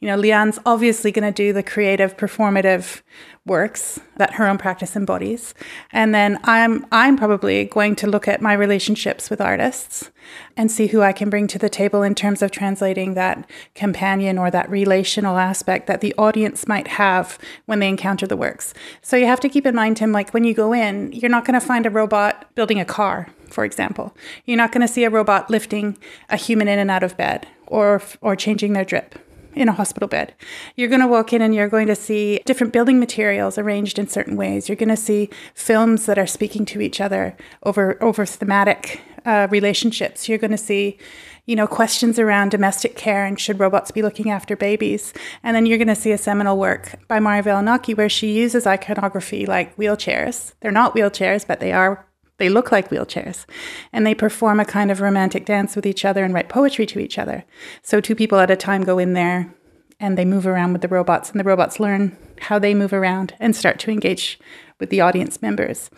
You 0.00 0.08
know, 0.08 0.18
Leanne's 0.18 0.58
obviously 0.66 1.12
going 1.12 1.30
to 1.30 1.32
do 1.32 1.52
the 1.52 1.62
creative, 1.62 2.16
performative 2.16 3.02
works 3.46 4.00
that 4.16 4.34
her 4.34 4.46
own 4.46 4.56
practice 4.56 4.96
embodies. 4.96 5.54
And 5.92 6.14
then 6.14 6.38
I'm 6.44 6.86
I'm 6.90 7.16
probably 7.16 7.66
going 7.66 7.94
to 7.96 8.06
look 8.06 8.26
at 8.26 8.40
my 8.40 8.54
relationships 8.54 9.28
with 9.28 9.40
artists 9.40 10.10
and 10.56 10.70
see 10.70 10.86
who 10.86 11.02
I 11.02 11.12
can 11.12 11.28
bring 11.28 11.46
to 11.48 11.58
the 11.58 11.68
table 11.68 12.02
in 12.02 12.14
terms 12.14 12.40
of 12.40 12.50
translating 12.50 13.14
that 13.14 13.48
companion 13.74 14.38
or 14.38 14.50
that 14.50 14.70
relational 14.70 15.36
aspect 15.36 15.86
that 15.88 16.00
the 16.00 16.14
audience 16.16 16.66
might 16.66 16.88
have 16.88 17.38
when 17.66 17.80
they 17.80 17.88
encounter 17.88 18.26
the 18.26 18.36
works. 18.36 18.72
So 19.02 19.16
you 19.16 19.26
have 19.26 19.40
to 19.40 19.48
keep 19.50 19.66
in 19.66 19.74
mind, 19.74 19.98
Tim, 19.98 20.12
like 20.12 20.32
when 20.32 20.44
you 20.44 20.54
go 20.54 20.72
in, 20.72 21.12
you're 21.12 21.30
not 21.30 21.44
going 21.44 21.60
to 21.60 21.66
find 21.66 21.84
a 21.84 21.90
robot 21.90 22.54
building 22.54 22.80
a 22.80 22.84
car, 22.86 23.28
for 23.50 23.64
example. 23.64 24.16
You're 24.46 24.56
not 24.56 24.72
going 24.72 24.86
to 24.86 24.92
see 24.92 25.04
a 25.04 25.10
robot 25.10 25.50
lifting 25.50 25.98
a 26.30 26.36
human 26.36 26.68
in 26.68 26.78
and 26.78 26.90
out 26.90 27.02
of 27.02 27.16
bed 27.18 27.46
or 27.66 28.00
or 28.22 28.36
changing 28.36 28.72
their 28.72 28.84
drip 28.84 29.18
in 29.54 29.68
a 29.68 29.72
hospital 29.72 30.08
bed. 30.08 30.34
You're 30.76 30.88
going 30.88 31.00
to 31.00 31.06
walk 31.06 31.32
in 31.32 31.42
and 31.42 31.54
you're 31.54 31.68
going 31.68 31.86
to 31.88 31.94
see 31.96 32.40
different 32.44 32.72
building 32.72 32.98
materials 32.98 33.58
arranged 33.58 33.98
in 33.98 34.08
certain 34.08 34.36
ways. 34.36 34.68
You're 34.68 34.76
going 34.76 34.88
to 34.88 34.96
see 34.96 35.30
films 35.54 36.06
that 36.06 36.18
are 36.18 36.26
speaking 36.26 36.64
to 36.66 36.80
each 36.80 37.00
other 37.00 37.36
over 37.62 38.02
over 38.02 38.26
thematic 38.26 39.00
uh, 39.24 39.48
relationships. 39.50 40.28
You're 40.28 40.38
going 40.38 40.50
to 40.50 40.58
see, 40.58 40.98
you 41.46 41.56
know, 41.56 41.66
questions 41.66 42.18
around 42.18 42.50
domestic 42.50 42.96
care 42.96 43.24
and 43.24 43.40
should 43.40 43.60
robots 43.60 43.90
be 43.90 44.02
looking 44.02 44.30
after 44.30 44.56
babies. 44.56 45.12
And 45.42 45.56
then 45.56 45.66
you're 45.66 45.78
going 45.78 45.88
to 45.88 45.94
see 45.94 46.12
a 46.12 46.18
seminal 46.18 46.58
work 46.58 46.96
by 47.08 47.20
Mari 47.20 47.42
Velonaki 47.42 47.96
where 47.96 48.08
she 48.08 48.32
uses 48.32 48.66
iconography 48.66 49.46
like 49.46 49.76
wheelchairs. 49.76 50.52
They're 50.60 50.72
not 50.72 50.94
wheelchairs, 50.94 51.46
but 51.46 51.60
they 51.60 51.72
are 51.72 52.06
they 52.38 52.48
look 52.48 52.72
like 52.72 52.90
wheelchairs. 52.90 53.46
And 53.92 54.06
they 54.06 54.14
perform 54.14 54.60
a 54.60 54.64
kind 54.64 54.90
of 54.90 55.00
romantic 55.00 55.44
dance 55.44 55.76
with 55.76 55.86
each 55.86 56.04
other 56.04 56.24
and 56.24 56.34
write 56.34 56.48
poetry 56.48 56.86
to 56.86 56.98
each 56.98 57.18
other. 57.18 57.44
So 57.82 58.00
two 58.00 58.14
people 58.14 58.38
at 58.38 58.50
a 58.50 58.56
time 58.56 58.82
go 58.82 58.98
in 58.98 59.12
there 59.12 59.54
and 60.00 60.18
they 60.18 60.24
move 60.24 60.46
around 60.46 60.72
with 60.72 60.82
the 60.82 60.88
robots, 60.88 61.30
and 61.30 61.38
the 61.38 61.44
robots 61.44 61.78
learn 61.78 62.16
how 62.40 62.58
they 62.58 62.74
move 62.74 62.92
around 62.92 63.34
and 63.38 63.54
start 63.54 63.78
to 63.78 63.92
engage 63.92 64.38
with 64.80 64.90
the 64.90 65.00
audience 65.00 65.40
members. 65.40 65.88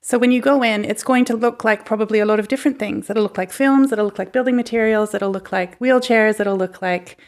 So 0.00 0.18
when 0.18 0.32
you 0.32 0.40
go 0.40 0.62
in, 0.62 0.84
it's 0.84 1.04
going 1.04 1.26
to 1.26 1.36
look 1.36 1.62
like 1.62 1.84
probably 1.84 2.18
a 2.18 2.26
lot 2.26 2.40
of 2.40 2.48
different 2.48 2.78
things. 2.78 3.10
It'll 3.10 3.22
look 3.22 3.38
like 3.38 3.52
films, 3.52 3.92
it'll 3.92 4.06
look 4.06 4.18
like 4.18 4.32
building 4.32 4.56
materials, 4.56 5.14
it'll 5.14 5.30
look 5.30 5.52
like 5.52 5.78
wheelchairs, 5.78 6.40
it'll 6.40 6.56
look 6.56 6.80
like 6.80 7.18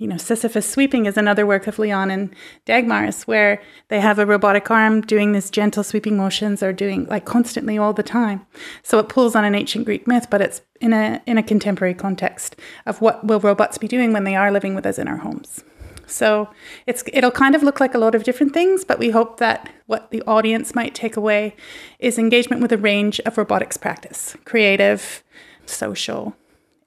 you 0.00 0.06
know, 0.06 0.16
Sisyphus 0.16 0.68
sweeping 0.68 1.04
is 1.04 1.18
another 1.18 1.44
work 1.44 1.66
of 1.66 1.76
Leanne 1.76 2.10
and 2.10 2.34
Dagmar's 2.64 3.24
where 3.24 3.60
they 3.88 4.00
have 4.00 4.18
a 4.18 4.24
robotic 4.24 4.70
arm 4.70 5.02
doing 5.02 5.32
this 5.32 5.50
gentle 5.50 5.84
sweeping 5.84 6.16
motions 6.16 6.62
or 6.62 6.72
doing 6.72 7.04
like 7.04 7.26
constantly 7.26 7.76
all 7.76 7.92
the 7.92 8.02
time. 8.02 8.46
So 8.82 8.98
it 8.98 9.10
pulls 9.10 9.36
on 9.36 9.44
an 9.44 9.54
ancient 9.54 9.84
Greek 9.84 10.06
myth, 10.06 10.28
but 10.30 10.40
it's 10.40 10.62
in 10.80 10.94
a 10.94 11.20
in 11.26 11.36
a 11.36 11.42
contemporary 11.42 11.92
context 11.92 12.56
of 12.86 13.02
what 13.02 13.26
will 13.26 13.40
robots 13.40 13.76
be 13.76 13.86
doing 13.86 14.14
when 14.14 14.24
they 14.24 14.34
are 14.34 14.50
living 14.50 14.74
with 14.74 14.86
us 14.86 14.98
in 14.98 15.06
our 15.06 15.18
homes. 15.18 15.62
So 16.06 16.48
it's 16.86 17.04
it'll 17.12 17.30
kind 17.30 17.54
of 17.54 17.62
look 17.62 17.78
like 17.78 17.94
a 17.94 17.98
lot 17.98 18.14
of 18.14 18.24
different 18.24 18.54
things, 18.54 18.86
but 18.86 18.98
we 18.98 19.10
hope 19.10 19.36
that 19.36 19.68
what 19.84 20.10
the 20.10 20.22
audience 20.22 20.74
might 20.74 20.94
take 20.94 21.14
away 21.14 21.54
is 21.98 22.18
engagement 22.18 22.62
with 22.62 22.72
a 22.72 22.78
range 22.78 23.20
of 23.26 23.36
robotics 23.36 23.76
practice, 23.76 24.34
creative, 24.46 25.22
social, 25.66 26.34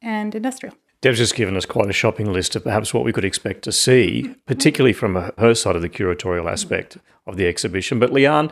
and 0.01 0.34
industrial. 0.34 0.74
Deb's 1.03 1.17
just 1.17 1.36
given 1.36 1.57
us 1.57 1.65
quite 1.65 1.89
a 1.89 1.93
shopping 1.93 2.31
list 2.31 2.55
of 2.55 2.63
perhaps 2.63 2.93
what 2.93 3.03
we 3.03 3.12
could 3.12 3.25
expect 3.25 3.62
to 3.63 3.74
see, 3.74 4.33
particularly 4.45 4.93
from 4.93 5.33
her 5.38 5.53
side 5.53 5.75
of 5.75 5.81
the 5.81 5.89
curatorial 5.89 6.50
aspect 6.50 6.98
of 7.27 7.36
the 7.36 7.45
exhibition. 7.45 8.00
But 8.00 8.12
Leanne, 8.12 8.50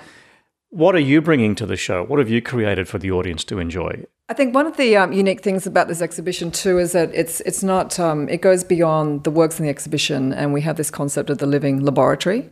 what 0.69 0.93
are 0.93 0.99
you 0.99 1.21
bringing 1.21 1.55
to 1.55 1.65
the 1.65 1.77
show? 1.77 2.03
What 2.03 2.19
have 2.19 2.27
you 2.27 2.41
created 2.41 2.89
for 2.89 2.97
the 2.97 3.09
audience 3.09 3.45
to 3.45 3.59
enjoy? 3.59 4.03
I 4.27 4.33
think 4.33 4.53
one 4.53 4.67
of 4.67 4.75
the 4.75 4.97
um, 4.97 5.13
unique 5.13 5.39
things 5.41 5.65
about 5.65 5.87
this 5.87 6.01
exhibition 6.01 6.51
too 6.51 6.77
is 6.77 6.91
that 6.91 7.09
it's 7.13 7.39
it's 7.41 7.63
not 7.63 7.97
um, 8.01 8.27
it 8.27 8.41
goes 8.41 8.65
beyond 8.65 9.23
the 9.23 9.31
works 9.31 9.57
in 9.57 9.63
the 9.63 9.69
exhibition, 9.69 10.33
and 10.33 10.51
we 10.51 10.59
have 10.59 10.75
this 10.75 10.91
concept 10.91 11.29
of 11.29 11.37
the 11.37 11.45
living 11.45 11.79
laboratory. 11.79 12.49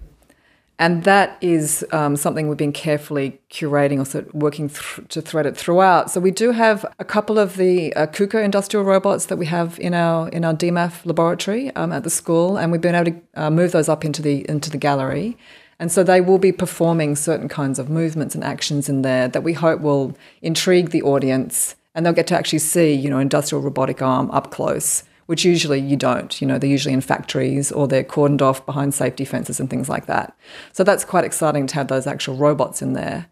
And 0.79 1.03
that 1.03 1.37
is 1.41 1.85
um, 1.91 2.15
something 2.15 2.47
we've 2.47 2.57
been 2.57 2.71
carefully 2.71 3.41
curating, 3.51 3.99
also 3.99 4.25
working 4.31 4.69
th- 4.69 5.09
to 5.09 5.21
thread 5.21 5.45
it 5.45 5.57
throughout. 5.57 6.09
So 6.09 6.21
we 6.21 6.31
do 6.31 6.51
have 6.51 6.85
a 6.99 7.03
couple 7.03 7.37
of 7.37 7.57
the 7.57 7.93
uh, 7.95 8.07
KUKA 8.07 8.45
industrial 8.45 8.85
robots 8.85 9.25
that 9.25 9.35
we 9.35 9.45
have 9.47 9.77
in 9.81 9.93
our 9.93 10.29
in 10.29 10.45
our 10.45 10.53
DMAF 10.53 11.05
laboratory 11.05 11.75
um, 11.75 11.91
at 11.91 12.05
the 12.05 12.09
school, 12.09 12.57
and 12.57 12.71
we've 12.71 12.79
been 12.79 12.95
able 12.95 13.11
to 13.11 13.21
uh, 13.35 13.49
move 13.49 13.73
those 13.73 13.89
up 13.89 14.05
into 14.05 14.21
the 14.21 14.49
into 14.49 14.69
the 14.69 14.77
gallery. 14.77 15.37
And 15.79 15.91
so 15.91 16.01
they 16.01 16.21
will 16.21 16.39
be 16.39 16.53
performing 16.53 17.15
certain 17.17 17.49
kinds 17.49 17.77
of 17.77 17.89
movements 17.89 18.33
and 18.33 18.43
actions 18.43 18.87
in 18.89 19.01
there 19.01 19.27
that 19.27 19.43
we 19.43 19.53
hope 19.53 19.81
will 19.81 20.17
intrigue 20.41 20.91
the 20.91 21.01
audience, 21.01 21.75
and 21.93 22.05
they'll 22.05 22.13
get 22.13 22.27
to 22.27 22.37
actually 22.37 22.59
see, 22.59 22.93
you 22.93 23.09
know, 23.09 23.19
industrial 23.19 23.61
robotic 23.61 24.01
arm 24.01 24.31
up 24.31 24.49
close 24.49 25.03
which 25.29 25.45
usually 25.45 25.79
you 25.79 25.95
don't. 25.95 26.41
You 26.41 26.47
know, 26.47 26.57
they're 26.57 26.67
usually 26.67 26.91
in 26.91 27.01
factories 27.01 27.71
or 27.71 27.87
they're 27.87 28.03
cordoned 28.03 28.41
off 28.41 28.65
behind 28.65 28.95
safety 28.95 29.25
fences 29.25 29.59
and 29.59 29.69
things 29.69 29.87
like 29.87 30.07
that. 30.07 30.35
So 30.73 30.83
that's 30.83 31.05
quite 31.05 31.23
exciting 31.23 31.67
to 31.67 31.75
have 31.75 31.87
those 31.87 32.07
actual 32.07 32.35
robots 32.35 32.81
in 32.81 32.93
there. 32.93 33.27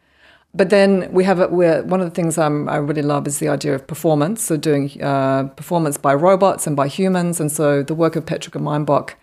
But 0.53 0.69
then 0.69 1.11
we 1.11 1.23
have 1.23 1.39
it 1.39 1.51
where 1.51 1.81
one 1.81 1.99
of 1.99 2.05
the 2.05 2.13
things 2.13 2.37
um, 2.37 2.69
I 2.69 2.75
really 2.75 3.01
love 3.01 3.25
is 3.25 3.39
the 3.39 3.49
idea 3.49 3.73
of 3.73 3.87
performance. 3.87 4.43
So 4.43 4.57
doing 4.57 5.01
uh, 5.01 5.45
performance 5.55 5.97
by 5.97 6.13
robots 6.13 6.67
and 6.67 6.75
by 6.75 6.87
humans. 6.87 7.39
And 7.39 7.51
so 7.51 7.81
the 7.81 7.95
work 7.95 8.15
of 8.15 8.27
Petra 8.27 8.51
Gemeinboeck, 8.51 9.15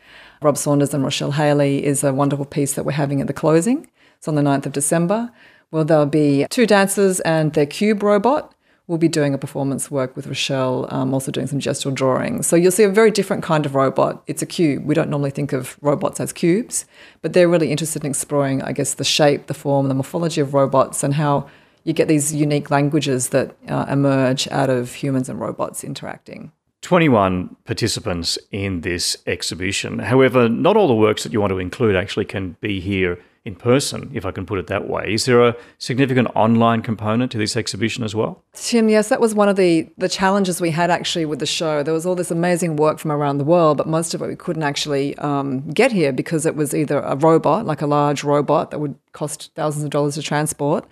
Rob 0.43 0.59
Saunders, 0.59 0.93
and 0.93 1.04
Rochelle 1.04 1.31
Haley 1.31 1.85
is 1.85 2.02
a 2.02 2.12
wonderful 2.12 2.45
piece 2.45 2.73
that 2.73 2.85
we're 2.85 2.93
having 2.93 3.21
at 3.21 3.28
the 3.28 3.33
closing. 3.33 3.88
It's 4.19 4.26
on 4.26 4.35
the 4.35 4.43
9th 4.43 4.66
of 4.66 4.73
December. 4.73 5.31
Well, 5.71 5.85
there'll 5.85 6.07
be 6.07 6.47
two 6.50 6.66
dancers 6.66 7.21
and 7.21 7.52
their 7.52 7.66
cube 7.66 8.02
robot 8.02 8.53
we'll 8.87 8.99
be 8.99 9.09
doing 9.09 9.33
a 9.33 9.38
performance 9.38 9.91
work 9.91 10.14
with 10.14 10.26
Rochelle, 10.26 10.87
um, 10.91 11.14
also 11.14 11.31
doing 11.31 11.47
some 11.47 11.59
gestural 11.59 11.95
drawing. 11.95 12.43
So 12.43 12.55
you'll 12.55 12.71
see 12.71 12.83
a 12.83 12.88
very 12.88 13.11
different 13.11 13.43
kind 13.43 13.64
of 13.64 13.75
robot. 13.75 14.23
It's 14.26 14.43
a 14.43 14.47
cube. 14.47 14.85
We 14.85 14.95
don't 14.95 15.09
normally 15.09 15.31
think 15.31 15.53
of 15.53 15.79
robots 15.81 16.21
as 16.21 16.33
cubes, 16.33 16.85
but 17.23 17.33
they're 17.33 17.49
really 17.49 17.71
interested 17.71 18.05
in 18.05 18.11
exploring, 18.11 18.62
I 18.62 18.73
guess, 18.73 18.95
the 18.95 19.05
shape, 19.05 19.47
the 19.47 19.55
form, 19.55 19.88
the 19.88 19.95
morphology 19.95 20.41
of 20.41 20.53
robots 20.53 21.03
and 21.03 21.14
how 21.14 21.49
you 21.85 21.93
get 21.93 22.09
these 22.09 22.35
unique 22.35 22.71
languages 22.71 23.31
that 23.31 23.57
uh, 23.69 23.87
emerge 23.88 24.49
out 24.49 24.71
of 24.71 24.95
humans 24.95 25.29
and 25.29 25.41
robots 25.41 25.85
interacting. 25.85 26.53
21 26.83 27.57
participants 27.64 28.38
in 28.53 28.83
this 28.83 29.17
exhibition. 29.26 30.00
However, 30.00 30.50
not 30.50 30.76
all 30.76 30.88
the 30.88 30.95
works 30.95 31.23
that 31.23 31.33
you 31.33 31.41
want 31.41 31.50
to 31.50 31.59
include 31.59 31.97
actually 31.97 32.26
can 32.26 32.57
be 32.61 32.79
here 32.81 33.19
in 33.44 33.54
person, 33.54 34.10
if 34.14 34.24
I 34.24 34.30
can 34.30 34.46
put 34.46 34.58
it 34.58 34.68
that 34.68 34.88
way. 34.88 35.12
Is 35.12 35.26
there 35.26 35.46
a 35.46 35.54
significant 35.78 36.28
online 36.34 36.80
component 36.80 37.30
to 37.32 37.38
this 37.38 37.56
exhibition 37.56 38.02
as 38.02 38.14
well? 38.14 38.42
Tim, 38.54 38.88
yes, 38.88 39.10
that 39.10 39.20
was 39.20 39.34
one 39.34 39.50
of 39.50 39.56
the, 39.56 39.90
the 39.98 40.08
challenges 40.08 40.62
we 40.62 40.70
had 40.70 40.90
actually 40.90 41.26
with 41.26 41.40
the 41.40 41.46
show. 41.46 41.82
There 41.82 41.92
was 41.92 42.06
all 42.06 42.14
this 42.14 42.30
amazing 42.30 42.76
work 42.76 42.98
from 42.98 43.12
around 43.12 43.36
the 43.36 43.44
world, 43.44 43.76
but 43.76 43.86
most 43.86 44.14
of 44.14 44.22
it 44.22 44.28
we 44.28 44.36
couldn't 44.36 44.62
actually 44.62 45.14
um, 45.18 45.68
get 45.70 45.92
here 45.92 46.10
because 46.10 46.46
it 46.46 46.56
was 46.56 46.74
either 46.74 47.00
a 47.00 47.16
robot, 47.16 47.66
like 47.66 47.82
a 47.82 47.86
large 47.86 48.24
robot 48.24 48.70
that 48.70 48.78
would 48.78 48.94
cost 49.12 49.50
thousands 49.54 49.84
of 49.84 49.90
dollars 49.90 50.14
to 50.14 50.22
transport, 50.22 50.86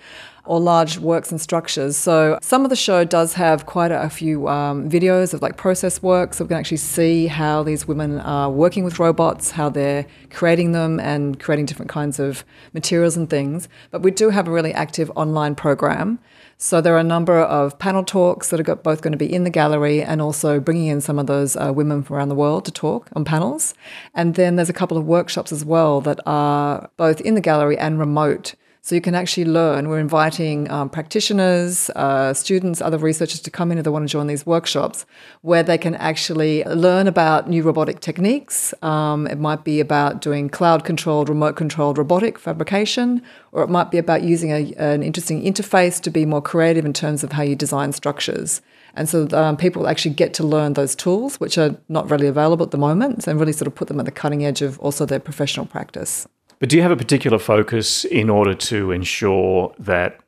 or 0.45 0.61
large 0.61 0.99
works 0.99 1.31
and 1.31 1.41
structures. 1.41 1.97
So 1.97 2.39
some 2.43 2.65
of 2.65 2.71
the 2.71 2.77
show 2.77 3.05
does 3.05 3.35
have 3.35 3.67
quite 3.67 3.93
a, 3.93 4.11
few 4.13 4.47
um, 4.49 4.91
videos 4.91 5.33
of 5.33 5.41
like 5.41 5.57
process 5.57 6.03
work, 6.03 6.35
so 6.35 6.45
we 6.45 6.49
can 6.49 6.59
actually 6.59 6.77
see 6.77 7.27
how 7.27 7.63
these 7.63 7.89
women 7.89 8.21
are 8.21 8.51
working 8.51 8.85
with 8.85 8.99
robots, 8.99 9.53
how 9.53 9.69
they're 9.69 10.07
creating 10.31 10.73
them, 10.73 11.01
and 11.01 11.41
creating 11.41 11.67
different 11.67 11.91
kinds 11.91 12.19
of 12.19 12.45
materials 12.75 13.17
and 13.17 13.31
things. 13.31 13.69
But 13.91 14.03
we 14.03 14.11
do 14.11 14.31
have 14.31 14.49
a 14.49 14.51
really 14.51 14.73
active 14.75 15.11
online 15.15 15.55
program. 15.55 16.19
So 16.59 16.81
there 16.81 16.95
are 16.95 17.01
a 17.01 17.05
number 17.05 17.41
of 17.41 17.79
panel 17.79 18.05
talks 18.05 18.51
that 18.51 18.61
are 18.61 18.77
both 18.77 19.03
going 19.03 19.13
to 19.13 19.19
be 19.19 19.33
in 19.33 19.43
the 19.43 19.51
gallery 19.51 20.01
and 20.01 20.23
also 20.23 20.61
bringing 20.61 20.87
in 20.87 21.01
some 21.01 21.19
of 21.19 21.27
those 21.27 21.57
uh, 21.57 21.73
women 21.75 22.05
from 22.05 22.17
around 22.17 22.29
the 22.29 22.37
world 22.37 22.65
to 22.67 22.71
talk 22.71 23.09
on 23.15 23.25
panels. 23.25 23.75
And 24.15 24.37
then 24.37 24.55
there's 24.55 24.69
a 24.69 24.73
couple 24.73 24.97
of 24.97 25.05
workshops 25.05 25.51
as 25.51 25.65
well 25.65 26.01
that 26.03 26.21
are 26.25 26.89
both 26.97 27.21
in 27.23 27.35
the 27.35 27.41
gallery 27.41 27.77
and 27.77 27.99
remote. 27.99 28.55
So 28.85 28.97
you 28.97 29.01
can 29.01 29.15
actually 29.15 29.45
learn. 29.45 29.89
We're 29.89 30.01
inviting 30.01 30.69
um, 30.69 30.91
practitioners, 30.91 31.89
uh, 31.91 32.35
students, 32.35 32.81
other 32.81 32.99
researchers 32.99 33.39
to 33.43 33.49
come 33.49 33.71
in 33.71 33.79
if 33.79 33.85
they 33.85 33.91
want 33.91 34.09
to 34.09 34.11
join 34.11 34.27
these 34.27 34.45
workshops, 34.45 35.07
where 35.43 35.63
they 35.63 35.79
can 35.79 35.95
actually 35.95 36.65
learn 36.65 37.07
about 37.07 37.49
new 37.49 37.63
robotic 37.63 38.01
techniques. 38.01 38.75
Um, 38.83 39.29
it 39.29 39.39
might 39.39 39.63
be 39.63 39.79
about 39.79 40.21
doing 40.21 40.49
cloud 40.49 40.85
controlled, 40.85 41.29
remote 41.29 41.55
controlled 41.55 41.97
robotic 41.97 42.41
fabrication, 42.41 43.23
or 43.53 43.63
it 43.63 43.71
might 43.71 43.93
be 43.93 43.99
about 43.99 44.25
using 44.25 44.51
a, 44.51 44.75
an 44.75 45.05
interesting 45.05 45.45
interface 45.45 46.01
to 46.03 46.11
be 46.11 46.27
more 46.27 46.43
creative 46.43 46.85
in 46.85 46.93
terms 46.93 47.23
of 47.23 47.31
how 47.31 47.45
you 47.45 47.55
design 47.55 47.93
structures. 47.93 48.63
And 48.97 49.09
so 49.09 49.29
um, 49.31 49.57
people 49.57 49.87
actually 49.87 50.15
get 50.15 50.35
to 50.35 50.43
learn 50.45 50.73
those 50.73 50.97
tools, 50.97 51.39
which 51.39 51.57
are 51.57 51.77
not 51.89 52.11
really 52.11 52.27
available 52.27 52.65
at 52.65 52.73
the 52.73 52.79
moment, 52.79 53.29
and 53.29 53.39
really 53.39 53.53
sort 53.53 53.69
of 53.69 53.77
put 53.77 53.87
them 53.87 54.01
at 54.01 54.07
the 54.07 54.11
cutting 54.11 54.45
edge 54.45 54.61
of 54.61 54.77
also 54.81 55.07
their 55.07 55.21
professional 55.21 55.67
practice. 55.67 56.27
But 56.63 56.69
do 56.69 56.77
you 56.77 56.83
have 56.83 56.93
a 56.93 56.97
particular 56.97 57.41
focus 57.41 58.05
in 58.05 58.31
order 58.31 58.55
to 58.55 58.93
ensure 58.93 59.75
that 59.81 60.21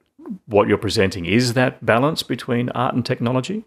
what 0.46 0.66
you're 0.66 0.76
presenting 0.76 1.26
is 1.26 1.54
that 1.54 1.86
balance 1.86 2.24
between 2.24 2.70
art 2.70 2.92
and 2.92 3.06
technology? 3.06 3.64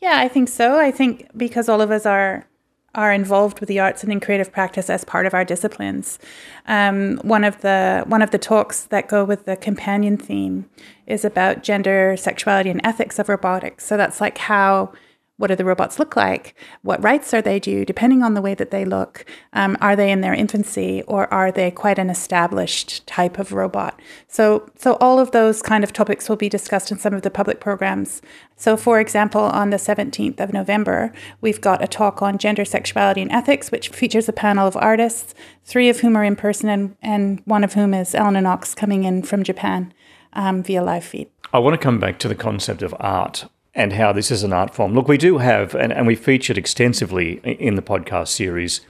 Yeah, 0.00 0.18
I 0.18 0.26
think 0.26 0.48
so. 0.48 0.80
I 0.80 0.90
think 0.90 1.28
because 1.36 1.68
all 1.68 1.82
of 1.82 1.90
us 1.90 2.06
are 2.06 2.46
are 2.94 3.12
involved 3.12 3.60
with 3.60 3.68
the 3.68 3.78
arts 3.80 4.02
and 4.02 4.10
in 4.10 4.20
creative 4.20 4.50
practice 4.50 4.88
as 4.88 5.04
part 5.04 5.26
of 5.26 5.34
our 5.34 5.44
disciplines. 5.44 6.18
Um, 6.66 7.18
one 7.18 7.44
of 7.44 7.60
the 7.60 8.04
one 8.06 8.22
of 8.22 8.30
the 8.30 8.38
talks 8.38 8.84
that 8.84 9.08
go 9.08 9.22
with 9.22 9.44
the 9.44 9.54
companion 9.54 10.16
theme 10.16 10.70
is 11.06 11.22
about 11.22 11.62
gender, 11.62 12.16
sexuality, 12.16 12.70
and 12.70 12.80
ethics 12.82 13.18
of 13.18 13.28
robotics. 13.28 13.84
So 13.84 13.98
that's 13.98 14.22
like 14.22 14.38
how 14.38 14.90
what 15.38 15.48
do 15.48 15.56
the 15.56 15.64
robots 15.64 15.98
look 15.98 16.16
like? 16.16 16.54
What 16.82 17.02
rights 17.02 17.34
are 17.34 17.42
they 17.42 17.60
due, 17.60 17.84
depending 17.84 18.22
on 18.22 18.32
the 18.32 18.40
way 18.40 18.54
that 18.54 18.70
they 18.70 18.84
look? 18.86 19.26
Um, 19.52 19.76
are 19.82 19.94
they 19.94 20.10
in 20.10 20.22
their 20.22 20.32
infancy, 20.32 21.02
or 21.06 21.32
are 21.32 21.52
they 21.52 21.70
quite 21.70 21.98
an 21.98 22.08
established 22.08 23.06
type 23.06 23.38
of 23.38 23.52
robot? 23.52 24.00
So, 24.28 24.70
so 24.76 24.94
all 24.94 25.18
of 25.18 25.32
those 25.32 25.60
kind 25.60 25.84
of 25.84 25.92
topics 25.92 26.28
will 26.28 26.36
be 26.36 26.48
discussed 26.48 26.90
in 26.90 26.98
some 26.98 27.12
of 27.12 27.20
the 27.20 27.30
public 27.30 27.60
programs. 27.60 28.22
So, 28.56 28.78
for 28.78 28.98
example, 28.98 29.42
on 29.42 29.68
the 29.68 29.76
17th 29.76 30.40
of 30.40 30.54
November, 30.54 31.12
we've 31.42 31.60
got 31.60 31.84
a 31.84 31.86
talk 31.86 32.22
on 32.22 32.38
gender, 32.38 32.64
sexuality, 32.64 33.20
and 33.20 33.30
ethics, 33.30 33.70
which 33.70 33.90
features 33.90 34.30
a 34.30 34.32
panel 34.32 34.66
of 34.66 34.76
artists, 34.76 35.34
three 35.64 35.90
of 35.90 36.00
whom 36.00 36.16
are 36.16 36.24
in 36.24 36.36
person, 36.36 36.70
and, 36.70 36.96
and 37.02 37.42
one 37.44 37.62
of 37.62 37.74
whom 37.74 37.92
is 37.92 38.14
Elena 38.14 38.40
Knox 38.40 38.74
coming 38.74 39.04
in 39.04 39.22
from 39.22 39.42
Japan 39.42 39.92
um, 40.32 40.62
via 40.62 40.82
live 40.82 41.04
feed. 41.04 41.28
I 41.52 41.58
want 41.58 41.74
to 41.74 41.84
come 41.84 42.00
back 42.00 42.18
to 42.20 42.28
the 42.28 42.34
concept 42.34 42.82
of 42.82 42.94
art 42.98 43.46
and 43.76 43.92
how 43.92 44.10
this 44.10 44.30
is 44.30 44.42
an 44.42 44.54
art 44.54 44.74
form. 44.74 44.94
Look, 44.94 45.06
we 45.06 45.18
do 45.18 45.38
have, 45.38 45.74
and, 45.74 45.92
and 45.92 46.06
we 46.06 46.16
featured 46.16 46.56
extensively 46.56 47.34
in 47.44 47.76
the 47.76 47.82
podcast 47.82 48.28
series, 48.28 48.80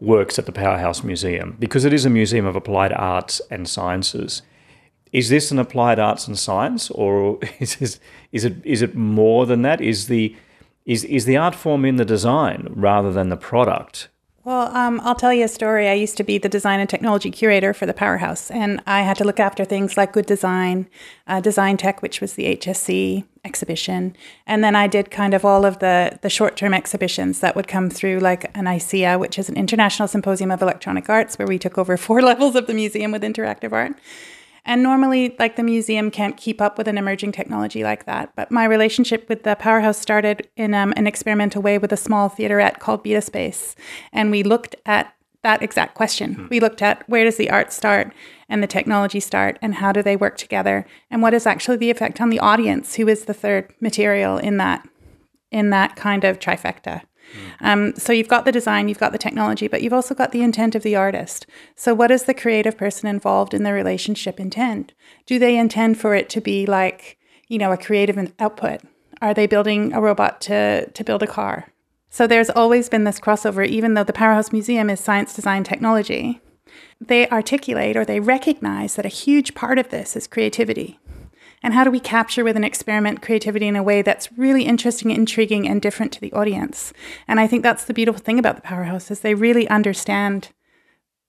works 0.00 0.38
at 0.38 0.46
the 0.46 0.52
Powerhouse 0.52 1.04
Museum 1.04 1.56
because 1.58 1.84
it 1.84 1.92
is 1.92 2.06
a 2.06 2.10
museum 2.10 2.46
of 2.46 2.56
applied 2.56 2.92
arts 2.94 3.42
and 3.50 3.68
sciences. 3.68 4.40
Is 5.12 5.28
this 5.28 5.50
an 5.50 5.58
applied 5.58 5.98
arts 5.98 6.26
and 6.26 6.38
science, 6.38 6.90
or 6.90 7.38
is 7.60 7.76
this, 7.76 8.00
is 8.32 8.44
it 8.46 8.64
is 8.64 8.80
it 8.80 8.94
more 8.94 9.44
than 9.44 9.60
that? 9.62 9.82
Is 9.82 10.06
the 10.06 10.34
is 10.86 11.04
is 11.04 11.26
the 11.26 11.36
art 11.36 11.54
form 11.54 11.84
in 11.84 11.96
the 11.96 12.04
design 12.04 12.68
rather 12.70 13.12
than 13.12 13.28
the 13.28 13.36
product? 13.36 14.08
Well, 14.42 14.74
um, 14.74 15.02
I'll 15.04 15.14
tell 15.14 15.34
you 15.34 15.44
a 15.44 15.48
story. 15.48 15.86
I 15.86 15.92
used 15.92 16.16
to 16.16 16.24
be 16.24 16.38
the 16.38 16.48
design 16.48 16.80
and 16.80 16.88
technology 16.88 17.30
curator 17.30 17.74
for 17.74 17.84
the 17.84 17.92
Powerhouse, 17.92 18.50
and 18.50 18.82
I 18.86 19.02
had 19.02 19.18
to 19.18 19.24
look 19.24 19.38
after 19.38 19.66
things 19.66 19.98
like 19.98 20.14
good 20.14 20.24
design, 20.24 20.88
uh, 21.26 21.40
design 21.40 21.76
tech, 21.76 22.00
which 22.00 22.22
was 22.22 22.34
the 22.34 22.56
HSC 22.56 23.24
exhibition, 23.44 24.16
and 24.46 24.64
then 24.64 24.74
I 24.74 24.86
did 24.86 25.10
kind 25.10 25.34
of 25.34 25.44
all 25.44 25.66
of 25.66 25.80
the 25.80 26.18
the 26.22 26.30
short 26.30 26.56
term 26.56 26.72
exhibitions 26.72 27.40
that 27.40 27.54
would 27.54 27.68
come 27.68 27.90
through, 27.90 28.20
like 28.20 28.44
an 28.56 28.64
ISEA, 28.64 29.20
which 29.20 29.38
is 29.38 29.50
an 29.50 29.56
International 29.56 30.08
Symposium 30.08 30.50
of 30.50 30.62
Electronic 30.62 31.10
Arts, 31.10 31.38
where 31.38 31.48
we 31.48 31.58
took 31.58 31.76
over 31.76 31.98
four 31.98 32.22
levels 32.30 32.56
of 32.56 32.66
the 32.66 32.74
museum 32.74 33.12
with 33.12 33.22
interactive 33.22 33.72
art. 33.72 33.92
And 34.64 34.82
normally, 34.82 35.36
like 35.38 35.56
the 35.56 35.62
museum 35.62 36.10
can't 36.10 36.36
keep 36.36 36.60
up 36.60 36.78
with 36.78 36.88
an 36.88 36.98
emerging 36.98 37.32
technology 37.32 37.82
like 37.82 38.06
that. 38.06 38.34
But 38.36 38.50
my 38.50 38.64
relationship 38.64 39.28
with 39.28 39.42
the 39.42 39.56
Powerhouse 39.56 39.98
started 39.98 40.48
in 40.56 40.74
um, 40.74 40.92
an 40.96 41.06
experimental 41.06 41.62
way 41.62 41.78
with 41.78 41.92
a 41.92 41.96
small 41.96 42.28
theaterette 42.28 42.78
called 42.78 43.02
Beta 43.02 43.20
Space. 43.20 43.74
And 44.12 44.30
we 44.30 44.42
looked 44.42 44.76
at 44.86 45.14
that 45.42 45.62
exact 45.62 45.94
question. 45.94 46.34
Hmm. 46.34 46.46
We 46.50 46.60
looked 46.60 46.82
at 46.82 47.08
where 47.08 47.24
does 47.24 47.36
the 47.36 47.50
art 47.50 47.72
start 47.72 48.12
and 48.48 48.62
the 48.62 48.66
technology 48.66 49.20
start 49.20 49.58
and 49.62 49.76
how 49.76 49.92
do 49.92 50.02
they 50.02 50.16
work 50.16 50.36
together 50.36 50.86
and 51.10 51.22
what 51.22 51.34
is 51.34 51.46
actually 51.46 51.78
the 51.78 51.90
effect 51.90 52.20
on 52.20 52.30
the 52.30 52.40
audience 52.40 52.96
who 52.96 53.08
is 53.08 53.24
the 53.24 53.34
third 53.34 53.72
material 53.80 54.36
in 54.36 54.58
that 54.58 54.86
in 55.50 55.70
that 55.70 55.96
kind 55.96 56.24
of 56.24 56.38
trifecta. 56.38 57.02
Um, 57.60 57.94
so 57.96 58.12
you've 58.12 58.28
got 58.28 58.44
the 58.44 58.52
design, 58.52 58.88
you've 58.88 58.98
got 58.98 59.12
the 59.12 59.18
technology, 59.18 59.68
but 59.68 59.82
you've 59.82 59.92
also 59.92 60.14
got 60.14 60.32
the 60.32 60.42
intent 60.42 60.74
of 60.74 60.82
the 60.82 60.96
artist. 60.96 61.46
So 61.76 61.94
what 61.94 62.08
does 62.08 62.24
the 62.24 62.34
creative 62.34 62.76
person 62.76 63.08
involved 63.08 63.54
in 63.54 63.62
the 63.62 63.72
relationship 63.72 64.40
intend? 64.40 64.92
Do 65.26 65.38
they 65.38 65.56
intend 65.56 65.98
for 65.98 66.14
it 66.14 66.28
to 66.30 66.40
be 66.40 66.66
like, 66.66 67.18
you 67.48 67.58
know, 67.58 67.72
a 67.72 67.76
creative 67.76 68.32
output? 68.38 68.80
Are 69.22 69.34
they 69.34 69.46
building 69.46 69.92
a 69.92 70.00
robot 70.00 70.40
to, 70.42 70.90
to 70.90 71.04
build 71.04 71.22
a 71.22 71.26
car? 71.26 71.72
So 72.08 72.26
there's 72.26 72.50
always 72.50 72.88
been 72.88 73.04
this 73.04 73.20
crossover, 73.20 73.66
even 73.66 73.94
though 73.94 74.04
the 74.04 74.12
Powerhouse 74.12 74.52
Museum 74.52 74.90
is 74.90 74.98
science, 74.98 75.32
design, 75.34 75.62
technology. 75.62 76.40
They 77.00 77.28
articulate 77.28 77.96
or 77.96 78.04
they 78.04 78.20
recognize 78.20 78.96
that 78.96 79.06
a 79.06 79.10
huge 79.10 79.54
part 79.54 79.78
of 79.78 79.90
this 79.90 80.16
is 80.16 80.26
creativity. 80.26 80.98
And 81.62 81.74
how 81.74 81.84
do 81.84 81.90
we 81.90 82.00
capture 82.00 82.42
with 82.42 82.56
an 82.56 82.64
experiment 82.64 83.22
creativity 83.22 83.66
in 83.66 83.76
a 83.76 83.82
way 83.82 84.02
that's 84.02 84.32
really 84.32 84.64
interesting, 84.64 85.10
intriguing, 85.10 85.68
and 85.68 85.82
different 85.82 86.12
to 86.12 86.20
the 86.20 86.32
audience? 86.32 86.92
And 87.28 87.38
I 87.38 87.46
think 87.46 87.62
that's 87.62 87.84
the 87.84 87.94
beautiful 87.94 88.20
thing 88.20 88.38
about 88.38 88.56
the 88.56 88.62
powerhouse 88.62 89.10
is 89.10 89.20
they 89.20 89.34
really 89.34 89.68
understand 89.68 90.50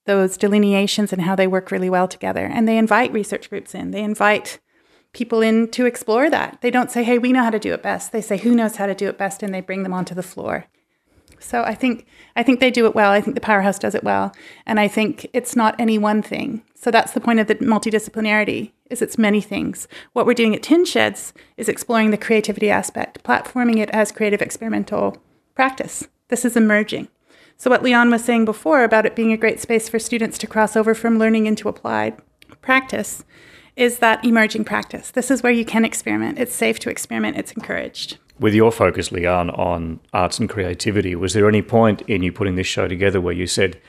those 0.05 0.37
delineations 0.37 1.11
and 1.11 1.21
how 1.21 1.35
they 1.35 1.47
work 1.47 1.69
really 1.69 1.89
well 1.89 2.07
together. 2.07 2.45
And 2.45 2.67
they 2.67 2.77
invite 2.77 3.13
research 3.13 3.49
groups 3.49 3.75
in. 3.75 3.91
They 3.91 4.03
invite 4.03 4.59
people 5.13 5.41
in 5.41 5.69
to 5.71 5.85
explore 5.85 6.29
that. 6.29 6.59
They 6.61 6.71
don't 6.71 6.91
say, 6.91 7.03
hey, 7.03 7.17
we 7.17 7.33
know 7.33 7.43
how 7.43 7.49
to 7.49 7.59
do 7.59 7.73
it 7.73 7.83
best. 7.83 8.11
They 8.11 8.21
say, 8.21 8.37
who 8.37 8.55
knows 8.55 8.77
how 8.77 8.85
to 8.85 8.95
do 8.95 9.09
it 9.09 9.17
best? 9.17 9.43
And 9.43 9.53
they 9.53 9.61
bring 9.61 9.83
them 9.83 9.93
onto 9.93 10.15
the 10.15 10.23
floor. 10.23 10.65
So 11.39 11.63
I 11.63 11.73
think 11.73 12.05
I 12.35 12.43
think 12.43 12.59
they 12.59 12.71
do 12.71 12.85
it 12.85 12.95
well. 12.95 13.11
I 13.11 13.19
think 13.19 13.35
the 13.35 13.41
powerhouse 13.41 13.79
does 13.79 13.95
it 13.95 14.03
well, 14.03 14.31
and 14.65 14.79
I 14.79 14.87
think 14.87 15.27
it's 15.33 15.55
not 15.55 15.75
any 15.79 15.97
one 15.97 16.21
thing. 16.21 16.63
So 16.75 16.91
that's 16.91 17.13
the 17.13 17.19
point 17.19 17.39
of 17.39 17.47
the 17.47 17.55
multidisciplinarity 17.55 18.71
is 18.91 19.01
it's 19.01 19.17
many 19.17 19.41
things. 19.41 19.87
What 20.13 20.25
we're 20.25 20.33
doing 20.33 20.55
at 20.55 20.63
Tin 20.63 20.85
Sheds 20.85 21.33
is 21.57 21.69
exploring 21.69 22.11
the 22.11 22.17
creativity 22.17 22.69
aspect, 22.69 23.23
platforming 23.23 23.77
it 23.77 23.89
as 23.91 24.11
creative 24.11 24.41
experimental 24.41 25.17
practice. 25.55 26.07
This 26.27 26.45
is 26.45 26.57
emerging. 26.57 27.07
So 27.57 27.69
what 27.69 27.83
Leanne 27.83 28.11
was 28.11 28.23
saying 28.23 28.45
before 28.45 28.83
about 28.83 29.05
it 29.05 29.15
being 29.15 29.31
a 29.31 29.37
great 29.37 29.59
space 29.59 29.87
for 29.87 29.99
students 29.99 30.37
to 30.39 30.47
cross 30.47 30.75
over 30.75 30.93
from 30.93 31.19
learning 31.19 31.45
into 31.45 31.69
applied 31.69 32.17
practice 32.61 33.23
is 33.75 33.99
that 33.99 34.25
emerging 34.25 34.65
practice. 34.65 35.11
This 35.11 35.31
is 35.31 35.43
where 35.43 35.51
you 35.51 35.63
can 35.63 35.85
experiment. 35.85 36.39
It's 36.39 36.53
safe 36.53 36.79
to 36.79 36.89
experiment. 36.89 37.37
It's 37.37 37.51
encouraged 37.53 38.17
with 38.41 38.55
your 38.55 38.71
focus, 38.71 39.09
Leanne, 39.09 39.57
on 39.57 39.99
arts 40.11 40.39
and 40.39 40.49
creativity, 40.49 41.15
was 41.15 41.33
there 41.33 41.47
any 41.47 41.61
point 41.61 42.01
in 42.07 42.23
you 42.23 42.31
putting 42.31 42.55
this 42.55 42.65
show 42.65 42.87
together 42.87 43.21
where 43.21 43.35
you 43.35 43.45
said, 43.45 43.79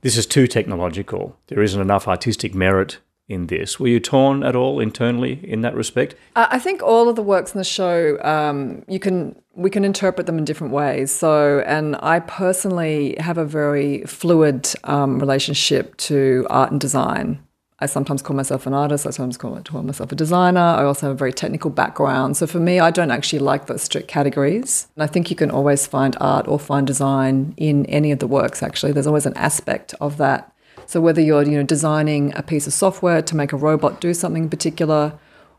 this 0.00 0.16
is 0.16 0.26
too 0.26 0.46
technological, 0.46 1.36
there 1.48 1.62
isn't 1.62 1.80
enough 1.80 2.08
artistic 2.08 2.54
merit 2.54 2.98
in 3.28 3.46
this? 3.48 3.78
Were 3.78 3.88
you 3.88 4.00
torn 4.00 4.42
at 4.42 4.56
all 4.56 4.80
internally 4.80 5.40
in 5.42 5.60
that 5.60 5.74
respect? 5.74 6.14
I 6.34 6.58
think 6.58 6.82
all 6.82 7.08
of 7.08 7.16
the 7.16 7.22
works 7.22 7.54
in 7.54 7.58
the 7.58 7.64
show, 7.64 8.18
um, 8.22 8.84
you 8.88 8.98
can 8.98 9.36
we 9.54 9.70
can 9.70 9.84
interpret 9.84 10.26
them 10.26 10.38
in 10.38 10.44
different 10.44 10.72
ways. 10.72 11.10
So, 11.10 11.64
and 11.66 11.96
I 12.00 12.20
personally 12.20 13.16
have 13.18 13.38
a 13.38 13.44
very 13.44 14.02
fluid 14.04 14.72
um, 14.84 15.18
relationship 15.18 15.96
to 15.98 16.46
art 16.48 16.70
and 16.70 16.80
design. 16.80 17.40
I 17.80 17.86
sometimes 17.86 18.22
call 18.22 18.34
myself 18.34 18.66
an 18.66 18.74
artist. 18.74 19.06
I 19.06 19.10
sometimes 19.10 19.36
call, 19.36 19.60
call 19.62 19.82
myself 19.82 20.10
a 20.10 20.16
designer. 20.16 20.60
I 20.60 20.84
also 20.84 21.06
have 21.06 21.14
a 21.14 21.18
very 21.18 21.32
technical 21.32 21.70
background. 21.70 22.36
So 22.36 22.46
for 22.46 22.58
me, 22.58 22.80
I 22.80 22.90
don't 22.90 23.12
actually 23.12 23.38
like 23.38 23.66
those 23.66 23.82
strict 23.82 24.08
categories. 24.08 24.88
And 24.96 25.04
I 25.04 25.06
think 25.06 25.30
you 25.30 25.36
can 25.36 25.50
always 25.50 25.86
find 25.86 26.16
art 26.20 26.48
or 26.48 26.58
find 26.58 26.86
design 26.86 27.54
in 27.56 27.86
any 27.86 28.10
of 28.10 28.18
the 28.18 28.26
works. 28.26 28.62
Actually, 28.62 28.92
there's 28.92 29.06
always 29.06 29.26
an 29.26 29.36
aspect 29.36 29.94
of 30.00 30.16
that. 30.16 30.52
So 30.88 31.02
whether 31.02 31.20
you're 31.20 31.42
you 31.42 31.58
know 31.58 31.64
designing 31.64 32.32
a 32.34 32.42
piece 32.42 32.66
of 32.66 32.72
software 32.72 33.20
to 33.20 33.36
make 33.36 33.52
a 33.52 33.58
robot 33.58 34.00
do 34.00 34.14
something 34.14 34.48
particular, 34.48 35.12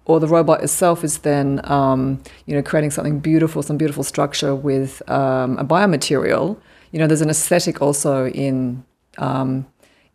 or 0.05 0.19
the 0.19 0.27
robot 0.27 0.63
itself 0.63 1.03
is 1.03 1.19
then 1.19 1.61
um, 1.65 2.23
you 2.47 2.55
know 2.55 2.63
creating 2.63 2.89
something 2.89 3.19
beautiful, 3.19 3.61
some 3.61 3.77
beautiful 3.77 4.03
structure 4.03 4.55
with 4.55 5.07
um, 5.07 5.55
a 5.59 5.63
biomaterial. 5.63 6.57
You 6.91 6.97
know, 6.97 7.05
there's 7.05 7.21
an 7.21 7.29
aesthetic 7.29 7.79
also 7.79 8.25
in 8.29 8.83
um, 9.19 9.67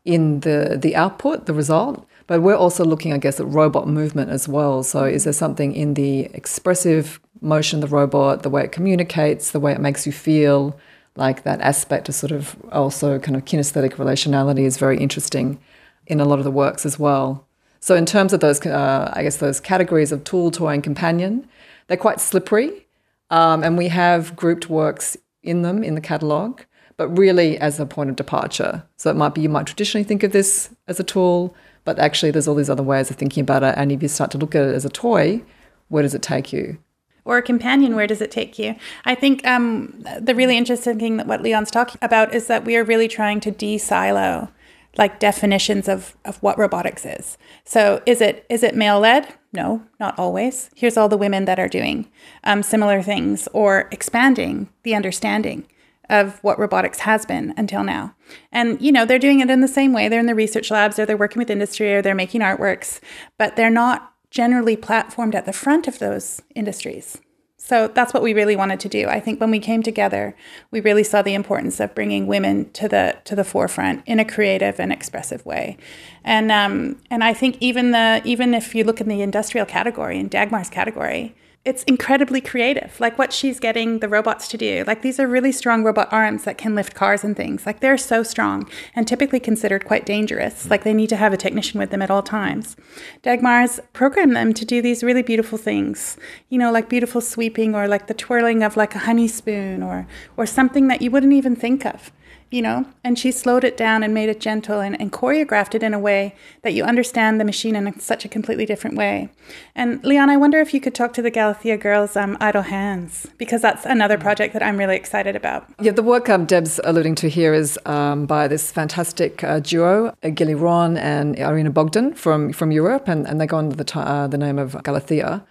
in 0.05 0.40
the 0.40 0.77
the 0.83 0.96
output, 0.96 1.46
the 1.46 1.55
result. 1.55 2.05
But 2.27 2.42
we're 2.42 2.57
also 2.57 2.85
looking, 2.85 3.12
I 3.12 3.18
guess, 3.18 3.38
at 3.38 3.46
robot 3.46 3.87
movement 3.87 4.31
as 4.31 4.48
well. 4.48 4.83
So 4.83 5.05
is 5.05 5.22
there 5.22 5.33
something 5.33 5.77
in 5.77 5.94
the 5.94 6.22
expressive 6.35 7.20
motion 7.40 7.85
of 7.85 7.90
the 7.90 7.94
robot, 7.94 8.42
the 8.42 8.50
way 8.50 8.64
it 8.64 8.72
communicates, 8.72 9.53
the 9.53 9.61
way 9.61 9.70
it 9.70 9.81
makes 9.81 10.07
you 10.07 10.12
feel? 10.12 10.77
Like 11.16 11.44
that 11.44 11.61
aspect 11.61 12.09
of 12.09 12.14
sort 12.14 12.33
of 12.33 12.57
also 12.72 13.18
kind 13.18 13.37
of 13.37 13.44
kinesthetic 13.44 13.94
relationality 13.94 14.64
is 14.64 14.77
very 14.77 14.98
interesting 14.98 15.61
in 16.07 16.20
a 16.20 16.24
lot 16.24 16.38
of 16.38 16.44
the 16.44 16.50
works 16.50 16.85
as 16.85 16.98
well. 16.98 17.46
So 17.81 17.94
in 17.94 18.07
terms 18.07 18.33
of 18.33 18.40
those, 18.40 18.64
uh, 18.66 19.12
I 19.14 19.22
guess 19.22 19.37
those 19.37 19.61
categories 19.61 20.11
of 20.11 20.24
tool, 20.24 20.50
toy, 20.50 20.74
and 20.74 20.83
companion, 20.83 21.48
they're 21.87 21.96
quite 21.96 22.20
slippery, 22.20 22.87
um, 23.31 23.62
and 23.62 23.77
we 23.79 23.88
have 23.88 24.35
grouped 24.35 24.70
works 24.70 25.16
in 25.42 25.62
them 25.62 25.85
in 25.85 25.94
the 25.94 26.00
catalogue 26.00 26.64
but 26.96 27.09
really 27.09 27.59
as 27.59 27.81
a 27.81 27.87
point 27.87 28.11
of 28.11 28.16
departure. 28.16 28.85
So 28.96 29.11
it 29.11 29.16
might 29.16 29.35
be 29.35 29.40
you 29.40 29.48
might 29.48 29.66
traditionally 29.66 30.05
think 30.05 30.22
of 30.22 30.33
this 30.33 30.70
as 30.87 31.00
a 31.00 31.05
tool, 31.05 31.55
but 31.85 31.98
actually 31.98 32.31
there's 32.31 32.46
all 32.46 32.55
these 32.55 32.70
other 32.70 32.83
ways 32.83 33.11
of 33.11 33.16
thinking 33.16 33.42
about 33.42 33.62
it. 33.62 33.74
And 33.77 33.90
if 33.90 34.03
you 34.03 34.09
start 34.09 34.31
to 34.33 34.38
look 34.38 34.55
at 34.55 34.64
it 34.64 34.74
as 34.74 34.85
a 34.85 34.90
toy, 34.90 35.42
where 35.88 36.03
does 36.03 36.14
it 36.14 36.22
take 36.22 36.53
you? 36.53 36.79
Or 37.25 37.39
a 37.39 37.43
companion, 37.43 37.95
where 37.97 38.07
does 38.07 38.21
it 38.21 38.31
take 38.31 38.59
you? 38.59 38.75
I 39.05 39.15
think 39.15 39.47
um, 39.47 40.05
the 40.21 40.35
really 40.35 40.59
interesting 40.59 40.99
thing 40.99 41.17
that 41.17 41.27
what 41.27 41.43
Leanne's 41.43 41.71
talking 41.71 41.99
about 42.03 42.35
is 42.35 42.49
that 42.49 42.65
we 42.65 42.77
are 42.77 42.85
really 42.85 43.09
trying 43.09 43.41
to 43.41 43.51
de-silo 43.51 44.51
like 44.97 45.19
definitions 45.19 45.89
of, 45.89 46.17
of 46.25 46.37
what 46.43 46.59
robotics 46.59 47.05
is. 47.05 47.37
So 47.65 48.03
is 48.07 48.21
it 48.21 48.47
is 48.49 48.63
it 48.63 48.77
male 48.77 49.01
led? 49.01 49.27
No, 49.53 49.83
not 49.99 50.19
always. 50.19 50.71
Here's 50.75 50.97
all 50.97 51.09
the 51.09 51.17
women 51.17 51.47
that 51.47 51.59
are 51.59 51.69
doing 51.69 52.11
um, 52.45 52.63
similar 52.63 53.03
things 53.03 53.49
or 53.53 53.89
expanding 53.91 54.69
the 54.83 54.95
understanding 54.95 55.67
of 56.11 56.39
what 56.43 56.59
robotics 56.59 57.01
has 57.01 57.25
been 57.25 57.55
until 57.57 57.83
now. 57.83 58.15
And, 58.53 58.81
you 58.81 58.93
know, 58.93 59.05
they're 59.05 59.19
doing 59.19 59.41
it 59.41 59.51
in 59.51 59.63
the 59.63 59.69
same 59.69 59.93
way. 59.93 60.09
They're 60.09 60.21
in 60.21 60.27
the 60.27 60.35
research 60.35 60.71
labs, 60.71 60.99
or 60.99 61.07
they're 61.07 61.17
working 61.17 61.41
with 61.41 61.51
industry, 61.51 61.95
or 61.95 62.03
they're 62.03 62.15
making 62.15 62.43
artworks, 62.43 63.01
but 63.39 63.57
they're 63.57 63.71
not 63.71 64.13
generally 64.35 64.77
platformed 64.77 65.35
at 65.37 65.47
the 65.47 65.53
front 65.53 65.87
of 65.87 66.01
those 66.01 66.42
industries. 66.57 67.18
So 67.57 67.88
that's 67.88 68.12
what 68.12 68.23
we 68.23 68.35
really 68.35 68.57
wanted 68.57 68.81
to 68.81 68.88
do. 68.90 69.07
I 69.07 69.20
think 69.20 69.40
when 69.40 69.51
we 69.51 69.61
came 69.61 69.83
together, 69.83 70.37
we 70.73 70.81
really 70.81 71.05
saw 71.05 71.23
the 71.23 71.33
importance 71.35 71.81
of 71.81 71.94
bringing 71.94 72.27
women 72.27 72.70
to 72.73 72.88
the 72.88 73.16
to 73.25 73.35
the 73.35 73.44
forefront 73.44 74.03
in 74.05 74.18
a 74.18 74.25
creative 74.25 74.79
and 74.79 74.92
expressive 74.92 75.47
way. 75.47 75.79
And 76.25 76.53
um, 76.53 77.01
and 77.11 77.25
I 77.25 77.33
think 77.33 77.57
even 77.61 77.92
the 77.92 78.20
even 78.25 78.53
if 78.53 78.75
you 78.75 78.85
look 78.85 79.01
in 79.01 79.09
the 79.09 79.23
industrial 79.23 79.64
category 79.64 80.18
in 80.18 80.29
Dagmar's 80.29 80.68
category, 80.68 81.35
it's 81.64 81.83
incredibly 81.85 82.40
creative 82.42 83.00
like 83.00 83.18
what 83.18 83.33
she's 83.33 83.59
getting 83.59 84.00
the 84.00 84.09
robots 84.09 84.48
to 84.48 84.59
do. 84.59 84.85
Like 84.87 85.03
these 85.03 85.18
are 85.18 85.27
really 85.27 85.53
strong 85.53 85.83
robot 85.83 86.12
arms 86.12 86.44
that 86.44 86.59
can 86.59 86.74
lift 86.74 86.94
cars 86.94 87.24
and 87.24 87.37
things. 87.37 87.64
Like 87.64 87.81
they're 87.81 87.96
so 87.96 88.22
strong 88.22 88.68
and 88.94 89.09
typically 89.09 89.40
considered 89.40 89.87
quite 89.87 90.05
dangerous. 90.05 90.68
Like 90.68 90.85
they 90.85 90.92
need 90.92 91.09
to 91.09 91.16
have 91.16 91.33
a 91.33 91.38
technician 91.38 91.81
with 91.81 91.90
them 91.90 92.03
at 92.03 92.11
all 92.11 92.22
times. 92.22 92.77
Dagmar's 93.22 93.81
programmed 93.92 94.37
them 94.37 94.53
to 94.55 94.64
do 94.64 94.83
these 94.83 95.03
really 95.03 95.22
beautiful 95.22 95.59
things 95.59 96.16
you 96.48 96.59
know 96.59 96.70
like 96.70 96.88
beautiful 96.88 97.20
sweeping 97.20 97.74
or 97.74 97.88
like 97.88 98.07
the 98.07 98.14
twirling 98.14 98.62
of 98.62 98.77
like 98.77 98.94
a 98.94 99.00
honey 99.00 99.29
spoon 99.29 99.83
or 99.83 100.07
or 100.37 100.46
something 100.46 100.88
that 100.88 101.03
you 101.03 101.11
wouldn't 101.11 101.33
even 101.33 101.57
think 101.57 101.85
of 101.85 102.12
you 102.51 102.63
know, 102.63 102.87
and 103.03 103.19
she 103.19 103.33
slowed 103.33 103.65
it 103.65 103.77
down 103.77 104.03
and 104.03 104.15
made 104.15 104.29
it 104.29 104.41
gentle 104.41 104.81
and, 104.81 105.01
and 105.01 105.13
choreographed 105.13 105.75
it 105.75 105.83
in 105.83 105.93
a 105.93 105.99
way 105.99 106.35
that 106.63 106.73
you 106.73 106.85
understand 106.85 107.41
the 107.41 107.45
machine 107.45 107.75
in 107.75 107.99
such 107.99 108.25
a 108.25 108.29
completely 108.29 108.65
different 108.65 108.97
way. 108.97 109.29
And 109.75 110.03
Leanne, 110.03 110.29
I 110.29 110.37
wonder 110.37 110.61
if 110.61 110.73
you 110.73 110.81
could 110.81 110.95
talk 110.95 111.13
to 111.15 111.23
the 111.23 111.31
Galathea 111.31 111.81
girls, 111.81 112.17
um, 112.17 112.37
Idle 112.41 112.63
Hands, 112.63 113.27
because 113.39 113.61
that's 113.61 113.85
another 113.85 114.19
project 114.19 114.53
that 114.53 114.63
I'm 114.63 114.77
really 114.77 114.97
excited 114.97 115.35
about. 115.35 115.67
Yeah, 115.81 115.93
the 115.93 116.03
work 116.03 116.29
um, 116.29 116.47
Deb's 116.47 116.81
alluding 116.85 117.17
to 117.17 117.29
here 117.29 117.55
is 117.55 117.79
um, 117.87 118.27
by 118.27 118.47
this 118.47 118.71
fantastic 118.71 119.43
uh, 119.43 119.61
duo, 119.61 120.15
uh, 120.23 120.29
Gili 120.29 120.55
Ron 120.55 120.97
and 120.97 121.37
Irina 121.39 121.71
Bogdan 121.71 122.15
from, 122.15 122.53
from 122.53 122.71
Europe, 122.71 123.09
and, 123.09 123.27
and 123.27 123.41
they 123.41 123.47
go 123.47 123.59
under 123.59 123.75
the, 123.75 123.85
t- 123.85 123.99
uh, 123.99 124.27
the 124.29 124.39
name 124.39 124.59
of 124.59 124.73
Galathea. 124.85 125.43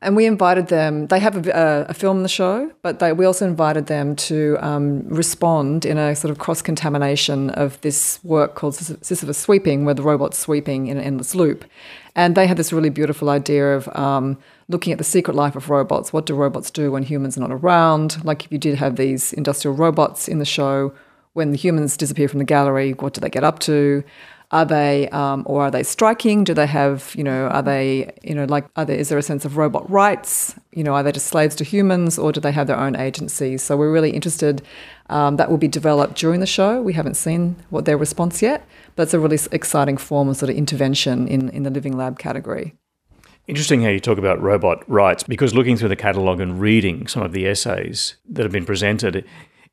And 0.00 0.14
we 0.14 0.26
invited 0.26 0.68
them, 0.68 1.08
they 1.08 1.18
have 1.18 1.48
a, 1.48 1.86
a 1.88 1.94
film 1.94 2.18
in 2.18 2.22
the 2.22 2.28
show, 2.28 2.70
but 2.82 3.00
they, 3.00 3.12
we 3.12 3.24
also 3.24 3.44
invited 3.46 3.86
them 3.86 4.14
to 4.16 4.56
um, 4.60 5.02
respond 5.08 5.84
in 5.84 5.98
a 5.98 6.14
sort 6.14 6.30
of 6.30 6.38
cross 6.38 6.62
contamination 6.62 7.50
of 7.50 7.80
this 7.80 8.20
work 8.22 8.54
called 8.54 8.76
Sisyphus 8.76 9.38
Sweeping, 9.38 9.84
where 9.84 9.94
the 9.94 10.02
robot's 10.02 10.38
sweeping 10.38 10.86
in 10.86 10.98
an 10.98 11.02
endless 11.02 11.34
loop. 11.34 11.64
And 12.14 12.36
they 12.36 12.46
had 12.46 12.56
this 12.56 12.72
really 12.72 12.90
beautiful 12.90 13.28
idea 13.28 13.76
of 13.76 13.88
um, 13.96 14.38
looking 14.68 14.92
at 14.92 14.98
the 14.98 15.04
secret 15.04 15.34
life 15.34 15.56
of 15.56 15.68
robots. 15.68 16.12
What 16.12 16.26
do 16.26 16.34
robots 16.34 16.70
do 16.70 16.92
when 16.92 17.02
humans 17.02 17.36
are 17.36 17.40
not 17.40 17.52
around? 17.52 18.24
Like 18.24 18.44
if 18.44 18.52
you 18.52 18.58
did 18.58 18.76
have 18.76 18.96
these 18.96 19.32
industrial 19.32 19.76
robots 19.76 20.28
in 20.28 20.38
the 20.38 20.44
show, 20.44 20.92
when 21.32 21.50
the 21.50 21.56
humans 21.56 21.96
disappear 21.96 22.28
from 22.28 22.38
the 22.38 22.44
gallery, 22.44 22.92
what 22.92 23.14
do 23.14 23.20
they 23.20 23.30
get 23.30 23.44
up 23.44 23.58
to? 23.60 24.04
Are 24.50 24.64
they, 24.64 25.10
um, 25.10 25.42
or 25.46 25.62
are 25.62 25.70
they 25.70 25.82
striking? 25.82 26.42
Do 26.42 26.54
they 26.54 26.66
have, 26.66 27.14
you 27.14 27.22
know, 27.22 27.48
are 27.48 27.62
they, 27.62 28.10
you 28.22 28.34
know, 28.34 28.44
like, 28.44 28.66
are 28.76 28.84
there, 28.86 28.96
is 28.96 29.10
there 29.10 29.18
a 29.18 29.22
sense 29.22 29.44
of 29.44 29.58
robot 29.58 29.88
rights? 29.90 30.54
You 30.72 30.84
know, 30.84 30.94
are 30.94 31.02
they 31.02 31.12
just 31.12 31.26
slaves 31.26 31.54
to 31.56 31.64
humans 31.64 32.18
or 32.18 32.32
do 32.32 32.40
they 32.40 32.52
have 32.52 32.66
their 32.66 32.78
own 32.78 32.96
agency? 32.96 33.58
So 33.58 33.76
we're 33.76 33.92
really 33.92 34.10
interested. 34.10 34.62
Um, 35.10 35.36
that 35.36 35.50
will 35.50 35.58
be 35.58 35.68
developed 35.68 36.16
during 36.16 36.40
the 36.40 36.46
show. 36.46 36.82
We 36.82 36.92
haven't 36.92 37.14
seen 37.14 37.56
what 37.70 37.84
their 37.84 37.96
response 37.96 38.42
yet, 38.42 38.66
but 38.94 39.04
it's 39.04 39.14
a 39.14 39.20
really 39.20 39.38
exciting 39.52 39.96
form 39.96 40.28
of 40.28 40.36
sort 40.36 40.50
of 40.50 40.56
intervention 40.56 41.28
in, 41.28 41.48
in 41.50 41.62
the 41.62 41.70
living 41.70 41.96
lab 41.96 42.18
category. 42.18 42.74
Interesting 43.46 43.82
how 43.82 43.88
you 43.88 44.00
talk 44.00 44.18
about 44.18 44.40
robot 44.42 44.84
rights 44.88 45.22
because 45.22 45.54
looking 45.54 45.78
through 45.78 45.88
the 45.88 45.96
catalogue 45.96 46.40
and 46.40 46.60
reading 46.60 47.06
some 47.06 47.22
of 47.22 47.32
the 47.32 47.46
essays 47.46 48.16
that 48.28 48.42
have 48.42 48.52
been 48.52 48.66
presented 48.66 49.24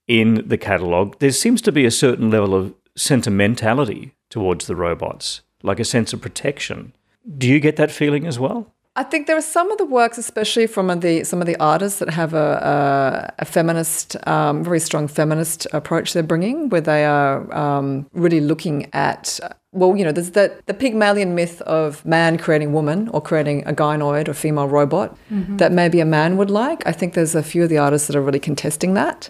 in 0.07 0.47
the 0.47 0.57
catalogue, 0.57 1.19
there 1.19 1.31
seems 1.31 1.61
to 1.63 1.73
be 1.73 1.85
a 1.85 1.91
certain 1.91 2.29
level 2.29 2.55
of 2.55 2.73
sentimentality 2.95 4.14
towards 4.29 4.67
the 4.67 4.75
robots, 4.75 5.41
like 5.63 5.79
a 5.79 5.85
sense 5.85 6.13
of 6.13 6.21
protection. 6.21 6.93
Do 7.37 7.47
you 7.47 7.59
get 7.59 7.75
that 7.77 7.91
feeling 7.91 8.27
as 8.27 8.39
well? 8.39 8.75
I 8.97 9.03
think 9.03 9.27
there 9.27 9.35
are 9.35 9.41
some 9.41 9.69
of 9.71 9.77
the 9.77 9.85
works, 9.85 10.17
especially 10.17 10.67
from 10.67 10.87
the 11.01 11.25
some 11.25 11.41
of 11.41 11.47
the 11.47 11.57
artists 11.57 11.99
that 11.99 12.09
have 12.09 12.33
a, 12.33 13.33
a, 13.37 13.41
a 13.41 13.45
feminist, 13.45 14.15
um, 14.25 14.63
very 14.63 14.79
strong 14.79 15.09
feminist 15.09 15.67
approach 15.73 16.13
they're 16.13 16.23
bringing, 16.23 16.69
where 16.69 16.79
they 16.79 17.03
are 17.03 17.53
um, 17.53 18.09
really 18.13 18.39
looking 18.39 18.87
at. 18.93 19.37
Well, 19.73 19.97
you 19.97 20.05
know, 20.05 20.13
there's 20.13 20.31
that 20.31 20.65
the 20.67 20.73
Pygmalion 20.73 21.35
myth 21.35 21.61
of 21.63 22.05
man 22.05 22.37
creating 22.37 22.71
woman 22.71 23.09
or 23.09 23.19
creating 23.19 23.67
a 23.67 23.73
gynoid 23.73 24.29
or 24.29 24.33
female 24.33 24.69
robot 24.69 25.17
mm-hmm. 25.29 25.57
that 25.57 25.73
maybe 25.73 25.99
a 25.99 26.05
man 26.05 26.37
would 26.37 26.49
like. 26.49 26.87
I 26.87 26.93
think 26.93 27.15
there's 27.15 27.35
a 27.35 27.43
few 27.43 27.63
of 27.63 27.69
the 27.69 27.77
artists 27.77 28.07
that 28.07 28.15
are 28.15 28.21
really 28.21 28.39
contesting 28.39 28.93
that, 28.93 29.29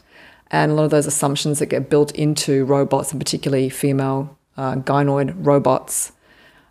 and 0.52 0.72
a 0.72 0.76
lot 0.76 0.84
of 0.84 0.92
those 0.92 1.08
assumptions 1.08 1.58
that 1.58 1.68
get 1.68 1.90
built 1.90 2.12
into 2.12 2.66
robots, 2.66 3.12
and 3.12 3.20
particularly 3.20 3.70
female 3.70 4.35
uh, 4.58 4.76
gynoid 4.76 5.34
robots. 5.38 6.12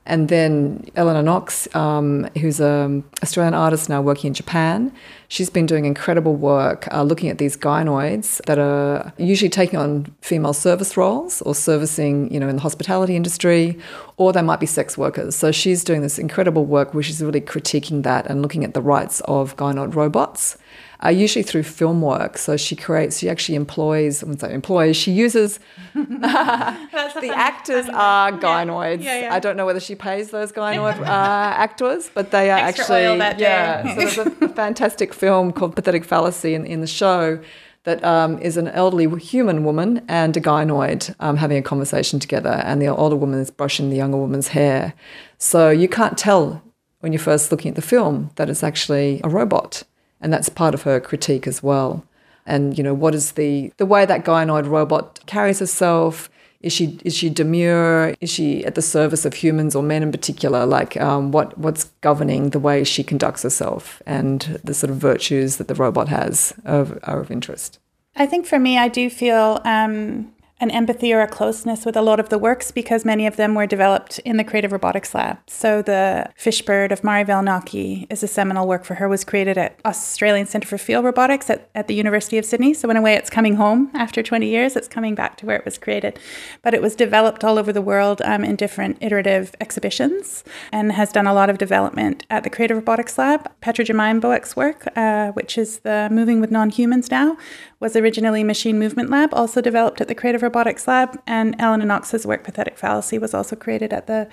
And 0.06 0.28
then 0.28 0.84
Elena 0.96 1.22
Knox, 1.22 1.74
um, 1.74 2.28
who's 2.38 2.60
an 2.60 3.04
Australian 3.22 3.54
artist 3.54 3.88
now 3.88 4.02
working 4.02 4.28
in 4.28 4.34
Japan, 4.34 4.92
she's 5.28 5.48
been 5.48 5.64
doing 5.64 5.86
incredible 5.86 6.36
work 6.36 6.86
uh, 6.92 7.02
looking 7.02 7.30
at 7.30 7.38
these 7.38 7.56
gynoids 7.56 8.44
that 8.44 8.58
are 8.58 9.14
usually 9.16 9.48
taking 9.48 9.78
on 9.78 10.14
female 10.20 10.52
service 10.52 10.98
roles 10.98 11.40
or 11.42 11.54
servicing, 11.54 12.30
you 12.30 12.38
know, 12.38 12.48
in 12.48 12.56
the 12.56 12.62
hospitality 12.62 13.16
industry, 13.16 13.78
or 14.18 14.30
they 14.34 14.42
might 14.42 14.60
be 14.60 14.66
sex 14.66 14.98
workers. 14.98 15.34
So 15.36 15.50
she's 15.50 15.82
doing 15.82 16.02
this 16.02 16.18
incredible 16.18 16.66
work 16.66 16.92
where 16.92 17.02
she's 17.02 17.22
really 17.22 17.40
critiquing 17.40 18.02
that 18.02 18.26
and 18.26 18.42
looking 18.42 18.62
at 18.62 18.74
the 18.74 18.82
rights 18.82 19.20
of 19.20 19.56
gynoid 19.56 19.94
robots 19.94 20.58
uh, 21.04 21.08
usually 21.10 21.42
through 21.42 21.62
film 21.62 22.00
work. 22.00 22.38
So 22.38 22.56
she 22.56 22.74
creates, 22.74 23.18
she 23.18 23.28
actually 23.28 23.56
employs, 23.56 24.22
I'm 24.22 24.38
sorry, 24.38 24.54
employs, 24.54 24.96
she 24.96 25.12
uses, 25.12 25.60
the 25.94 27.32
actors 27.34 27.88
are 27.92 28.32
gynoids. 28.32 29.02
Yeah. 29.02 29.14
Yeah, 29.14 29.20
yeah. 29.22 29.34
I 29.34 29.38
don't 29.38 29.56
know 29.56 29.66
whether 29.66 29.80
she 29.80 29.94
pays 29.94 30.30
those 30.30 30.52
gynoid 30.58 30.98
uh, 31.00 31.04
actors, 31.04 32.10
but 32.12 32.30
they 32.30 32.50
are 32.50 32.58
Extra 32.58 32.96
actually, 32.96 33.40
yeah. 33.42 33.88
so 33.88 33.94
there's 33.94 34.18
a, 34.18 34.44
a 34.44 34.48
fantastic 34.54 35.12
film 35.12 35.52
called 35.52 35.76
Pathetic 35.76 36.04
Fallacy 36.04 36.54
in, 36.54 36.64
in 36.64 36.80
the 36.80 36.86
show 36.86 37.40
that 37.84 38.02
um, 38.02 38.38
is 38.38 38.56
an 38.56 38.68
elderly 38.68 39.06
human 39.20 39.62
woman 39.62 40.02
and 40.08 40.34
a 40.36 40.40
gynoid 40.40 41.14
um, 41.20 41.36
having 41.36 41.58
a 41.58 41.62
conversation 41.62 42.18
together, 42.18 42.62
and 42.64 42.80
the 42.80 42.88
older 42.88 43.16
woman 43.16 43.38
is 43.40 43.50
brushing 43.50 43.90
the 43.90 43.96
younger 43.96 44.16
woman's 44.16 44.48
hair. 44.48 44.94
So 45.36 45.68
you 45.68 45.88
can't 45.88 46.16
tell 46.16 46.62
when 47.00 47.12
you're 47.12 47.20
first 47.20 47.50
looking 47.50 47.68
at 47.68 47.74
the 47.74 47.82
film 47.82 48.30
that 48.36 48.48
it's 48.48 48.62
actually 48.62 49.20
a 49.22 49.28
robot 49.28 49.82
and 50.24 50.32
that's 50.32 50.48
part 50.48 50.74
of 50.74 50.82
her 50.82 50.98
critique 50.98 51.46
as 51.46 51.62
well. 51.62 52.02
And 52.46 52.76
you 52.76 52.82
know, 52.82 52.94
what 52.94 53.14
is 53.14 53.32
the 53.32 53.72
the 53.76 53.86
way 53.86 54.04
that 54.06 54.24
gynoid 54.24 54.66
robot 54.66 55.20
carries 55.26 55.60
herself? 55.60 56.30
Is 56.62 56.72
she 56.72 56.98
is 57.04 57.14
she 57.14 57.28
demure? 57.28 58.14
Is 58.22 58.30
she 58.30 58.64
at 58.64 58.74
the 58.74 58.82
service 58.82 59.26
of 59.26 59.34
humans 59.34 59.76
or 59.76 59.82
men 59.82 60.02
in 60.02 60.10
particular? 60.10 60.64
Like, 60.64 60.98
um, 61.00 61.30
what 61.30 61.56
what's 61.58 61.84
governing 62.00 62.50
the 62.50 62.58
way 62.58 62.84
she 62.84 63.04
conducts 63.04 63.42
herself 63.42 64.02
and 64.06 64.58
the 64.64 64.74
sort 64.74 64.90
of 64.90 64.96
virtues 64.96 65.58
that 65.58 65.68
the 65.68 65.74
robot 65.74 66.08
has 66.08 66.54
of, 66.64 66.98
are 67.04 67.20
of 67.20 67.30
interest. 67.30 67.78
I 68.16 68.26
think 68.26 68.46
for 68.46 68.58
me, 68.58 68.78
I 68.78 68.88
do 68.88 69.10
feel 69.10 69.60
um, 69.64 70.32
an 70.60 70.70
empathy 70.70 71.12
or 71.12 71.20
a 71.20 71.26
closeness 71.26 71.84
with 71.84 71.96
a 71.96 72.02
lot 72.02 72.20
of 72.20 72.28
the 72.28 72.38
works 72.38 72.70
because 72.70 73.04
many 73.04 73.26
of 73.26 73.36
them 73.36 73.54
were 73.54 73.66
developed 73.66 74.20
in 74.20 74.36
the 74.36 74.44
Creative 74.44 74.70
Robotics 74.70 75.14
Lab. 75.14 75.38
So 75.48 75.82
the 75.82 76.30
Fishbird 76.38 76.92
of 76.92 77.02
Mari 77.02 77.24
Velonaki 77.24 78.06
is 78.08 78.22
a 78.22 78.28
seminal 78.28 78.66
work 78.66 78.84
for 78.84 78.94
her, 78.94 79.08
was 79.08 79.24
created 79.24 79.58
at 79.58 79.78
Australian 79.84 80.46
Centre 80.46 80.68
for 80.68 80.78
Field 80.78 81.04
Robotics 81.04 81.50
at, 81.50 81.68
at 81.74 81.88
the 81.88 81.94
University 81.94 82.38
of 82.38 82.44
Sydney. 82.44 82.72
So 82.72 82.88
in 82.88 82.96
a 82.96 83.02
way, 83.02 83.14
it's 83.14 83.30
coming 83.30 83.56
home 83.56 83.90
after 83.94 84.22
20 84.22 84.46
years. 84.46 84.76
It's 84.76 84.88
coming 84.88 85.14
back 85.14 85.36
to 85.38 85.46
where 85.46 85.56
it 85.56 85.64
was 85.64 85.76
created. 85.76 86.18
But 86.62 86.72
it 86.72 86.80
was 86.80 86.94
developed 86.94 87.42
all 87.42 87.58
over 87.58 87.72
the 87.72 87.82
world 87.82 88.22
um, 88.24 88.44
in 88.44 88.54
different 88.54 88.98
iterative 89.00 89.54
exhibitions 89.60 90.44
and 90.70 90.92
has 90.92 91.12
done 91.12 91.26
a 91.26 91.34
lot 91.34 91.50
of 91.50 91.58
development 91.58 92.24
at 92.30 92.44
the 92.44 92.50
Creative 92.50 92.76
Robotics 92.76 93.18
Lab. 93.18 93.50
Petra 93.60 93.84
Gemeinboeck's 93.84 94.54
work, 94.54 94.86
uh, 94.96 95.32
which 95.32 95.58
is 95.58 95.80
the 95.80 96.08
Moving 96.12 96.40
with 96.40 96.52
Non-Humans 96.52 97.10
Now, 97.10 97.36
was 97.80 97.96
originally 97.96 98.42
Machine 98.42 98.78
Movement 98.78 99.10
Lab, 99.10 99.34
also 99.34 99.60
developed 99.60 100.00
at 100.00 100.08
the 100.08 100.14
Creative 100.14 100.42
Robotics 100.42 100.53
Lab, 100.86 101.20
and 101.26 101.60
Elena 101.60 101.84
Knox's 101.84 102.26
work, 102.26 102.44
Pathetic 102.44 102.78
Fallacy, 102.78 103.18
was 103.18 103.34
also 103.34 103.56
created 103.56 103.92
at 103.92 104.06
the 104.06 104.28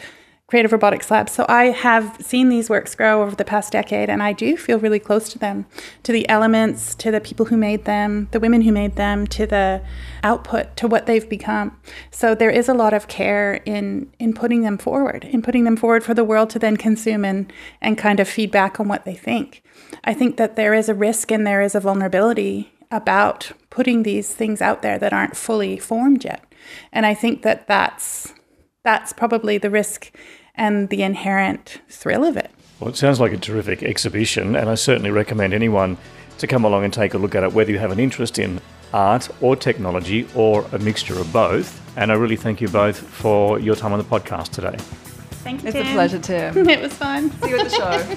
Creative 0.51 0.73
Robotics 0.73 1.09
Lab. 1.09 1.29
So 1.29 1.45
I 1.47 1.67
have 1.67 2.17
seen 2.19 2.49
these 2.49 2.69
works 2.69 2.93
grow 2.93 3.23
over 3.23 3.37
the 3.37 3.45
past 3.45 3.71
decade, 3.71 4.09
and 4.09 4.21
I 4.21 4.33
do 4.33 4.57
feel 4.57 4.79
really 4.79 4.99
close 4.99 5.29
to 5.29 5.39
them, 5.39 5.65
to 6.03 6.11
the 6.11 6.27
elements, 6.27 6.93
to 6.95 7.09
the 7.09 7.21
people 7.21 7.45
who 7.45 7.55
made 7.55 7.85
them, 7.85 8.27
the 8.31 8.39
women 8.41 8.63
who 8.63 8.73
made 8.73 8.97
them, 8.97 9.25
to 9.27 9.47
the 9.47 9.81
output, 10.23 10.75
to 10.75 10.89
what 10.89 11.05
they've 11.05 11.29
become. 11.29 11.79
So 12.11 12.35
there 12.35 12.49
is 12.49 12.67
a 12.67 12.73
lot 12.73 12.93
of 12.93 13.07
care 13.07 13.61
in 13.65 14.11
in 14.19 14.33
putting 14.33 14.63
them 14.63 14.77
forward, 14.77 15.23
in 15.23 15.41
putting 15.41 15.63
them 15.63 15.77
forward 15.77 16.03
for 16.03 16.13
the 16.13 16.25
world 16.25 16.49
to 16.49 16.59
then 16.59 16.75
consume 16.75 17.23
and 17.23 17.53
and 17.79 17.97
kind 17.97 18.19
of 18.19 18.27
feedback 18.27 18.77
on 18.77 18.89
what 18.89 19.05
they 19.05 19.15
think. 19.15 19.63
I 20.03 20.13
think 20.13 20.35
that 20.35 20.57
there 20.57 20.73
is 20.73 20.89
a 20.89 20.93
risk 20.93 21.31
and 21.31 21.47
there 21.47 21.61
is 21.61 21.75
a 21.75 21.79
vulnerability 21.79 22.73
about 22.91 23.51
putting 23.69 24.03
these 24.03 24.33
things 24.33 24.61
out 24.61 24.81
there 24.81 24.99
that 24.99 25.13
aren't 25.13 25.37
fully 25.37 25.77
formed 25.77 26.23
yet. 26.23 26.43
And 26.91 27.05
I 27.05 27.13
think 27.13 27.41
that 27.41 27.67
that's 27.67 28.33
that's 28.83 29.13
probably 29.13 29.57
the 29.57 29.69
risk 29.69 30.11
and 30.55 30.89
the 30.89 31.03
inherent 31.03 31.81
thrill 31.87 32.25
of 32.25 32.35
it. 32.35 32.51
Well, 32.79 32.89
it 32.89 32.97
sounds 32.97 33.19
like 33.19 33.31
a 33.31 33.37
terrific 33.37 33.83
exhibition, 33.83 34.55
and 34.55 34.69
I 34.69 34.75
certainly 34.75 35.11
recommend 35.11 35.53
anyone 35.53 35.97
to 36.39 36.47
come 36.47 36.65
along 36.65 36.83
and 36.83 36.93
take 36.93 37.13
a 37.13 37.17
look 37.17 37.35
at 37.35 37.43
it, 37.43 37.53
whether 37.53 37.71
you 37.71 37.77
have 37.77 37.91
an 37.91 37.99
interest 37.99 38.39
in 38.39 38.59
art 38.91 39.29
or 39.39 39.55
technology 39.55 40.27
or 40.35 40.65
a 40.71 40.79
mixture 40.79 41.17
of 41.19 41.31
both. 41.31 41.79
And 41.95 42.11
I 42.11 42.15
really 42.15 42.35
thank 42.35 42.59
you 42.59 42.67
both 42.67 42.97
for 42.97 43.59
your 43.59 43.75
time 43.75 43.93
on 43.93 43.99
the 43.99 44.05
podcast 44.05 44.49
today. 44.49 44.75
Thank 45.43 45.61
you. 45.61 45.69
It's 45.69 45.77
Tim. 45.77 45.87
a 45.87 45.93
pleasure, 45.93 46.19
Tim. 46.19 46.69
it 46.69 46.81
was 46.81 46.93
fun. 46.93 47.31
See 47.41 47.49
you 47.49 47.59
at 47.59 47.69
the 47.69 47.75
show. 47.75 48.15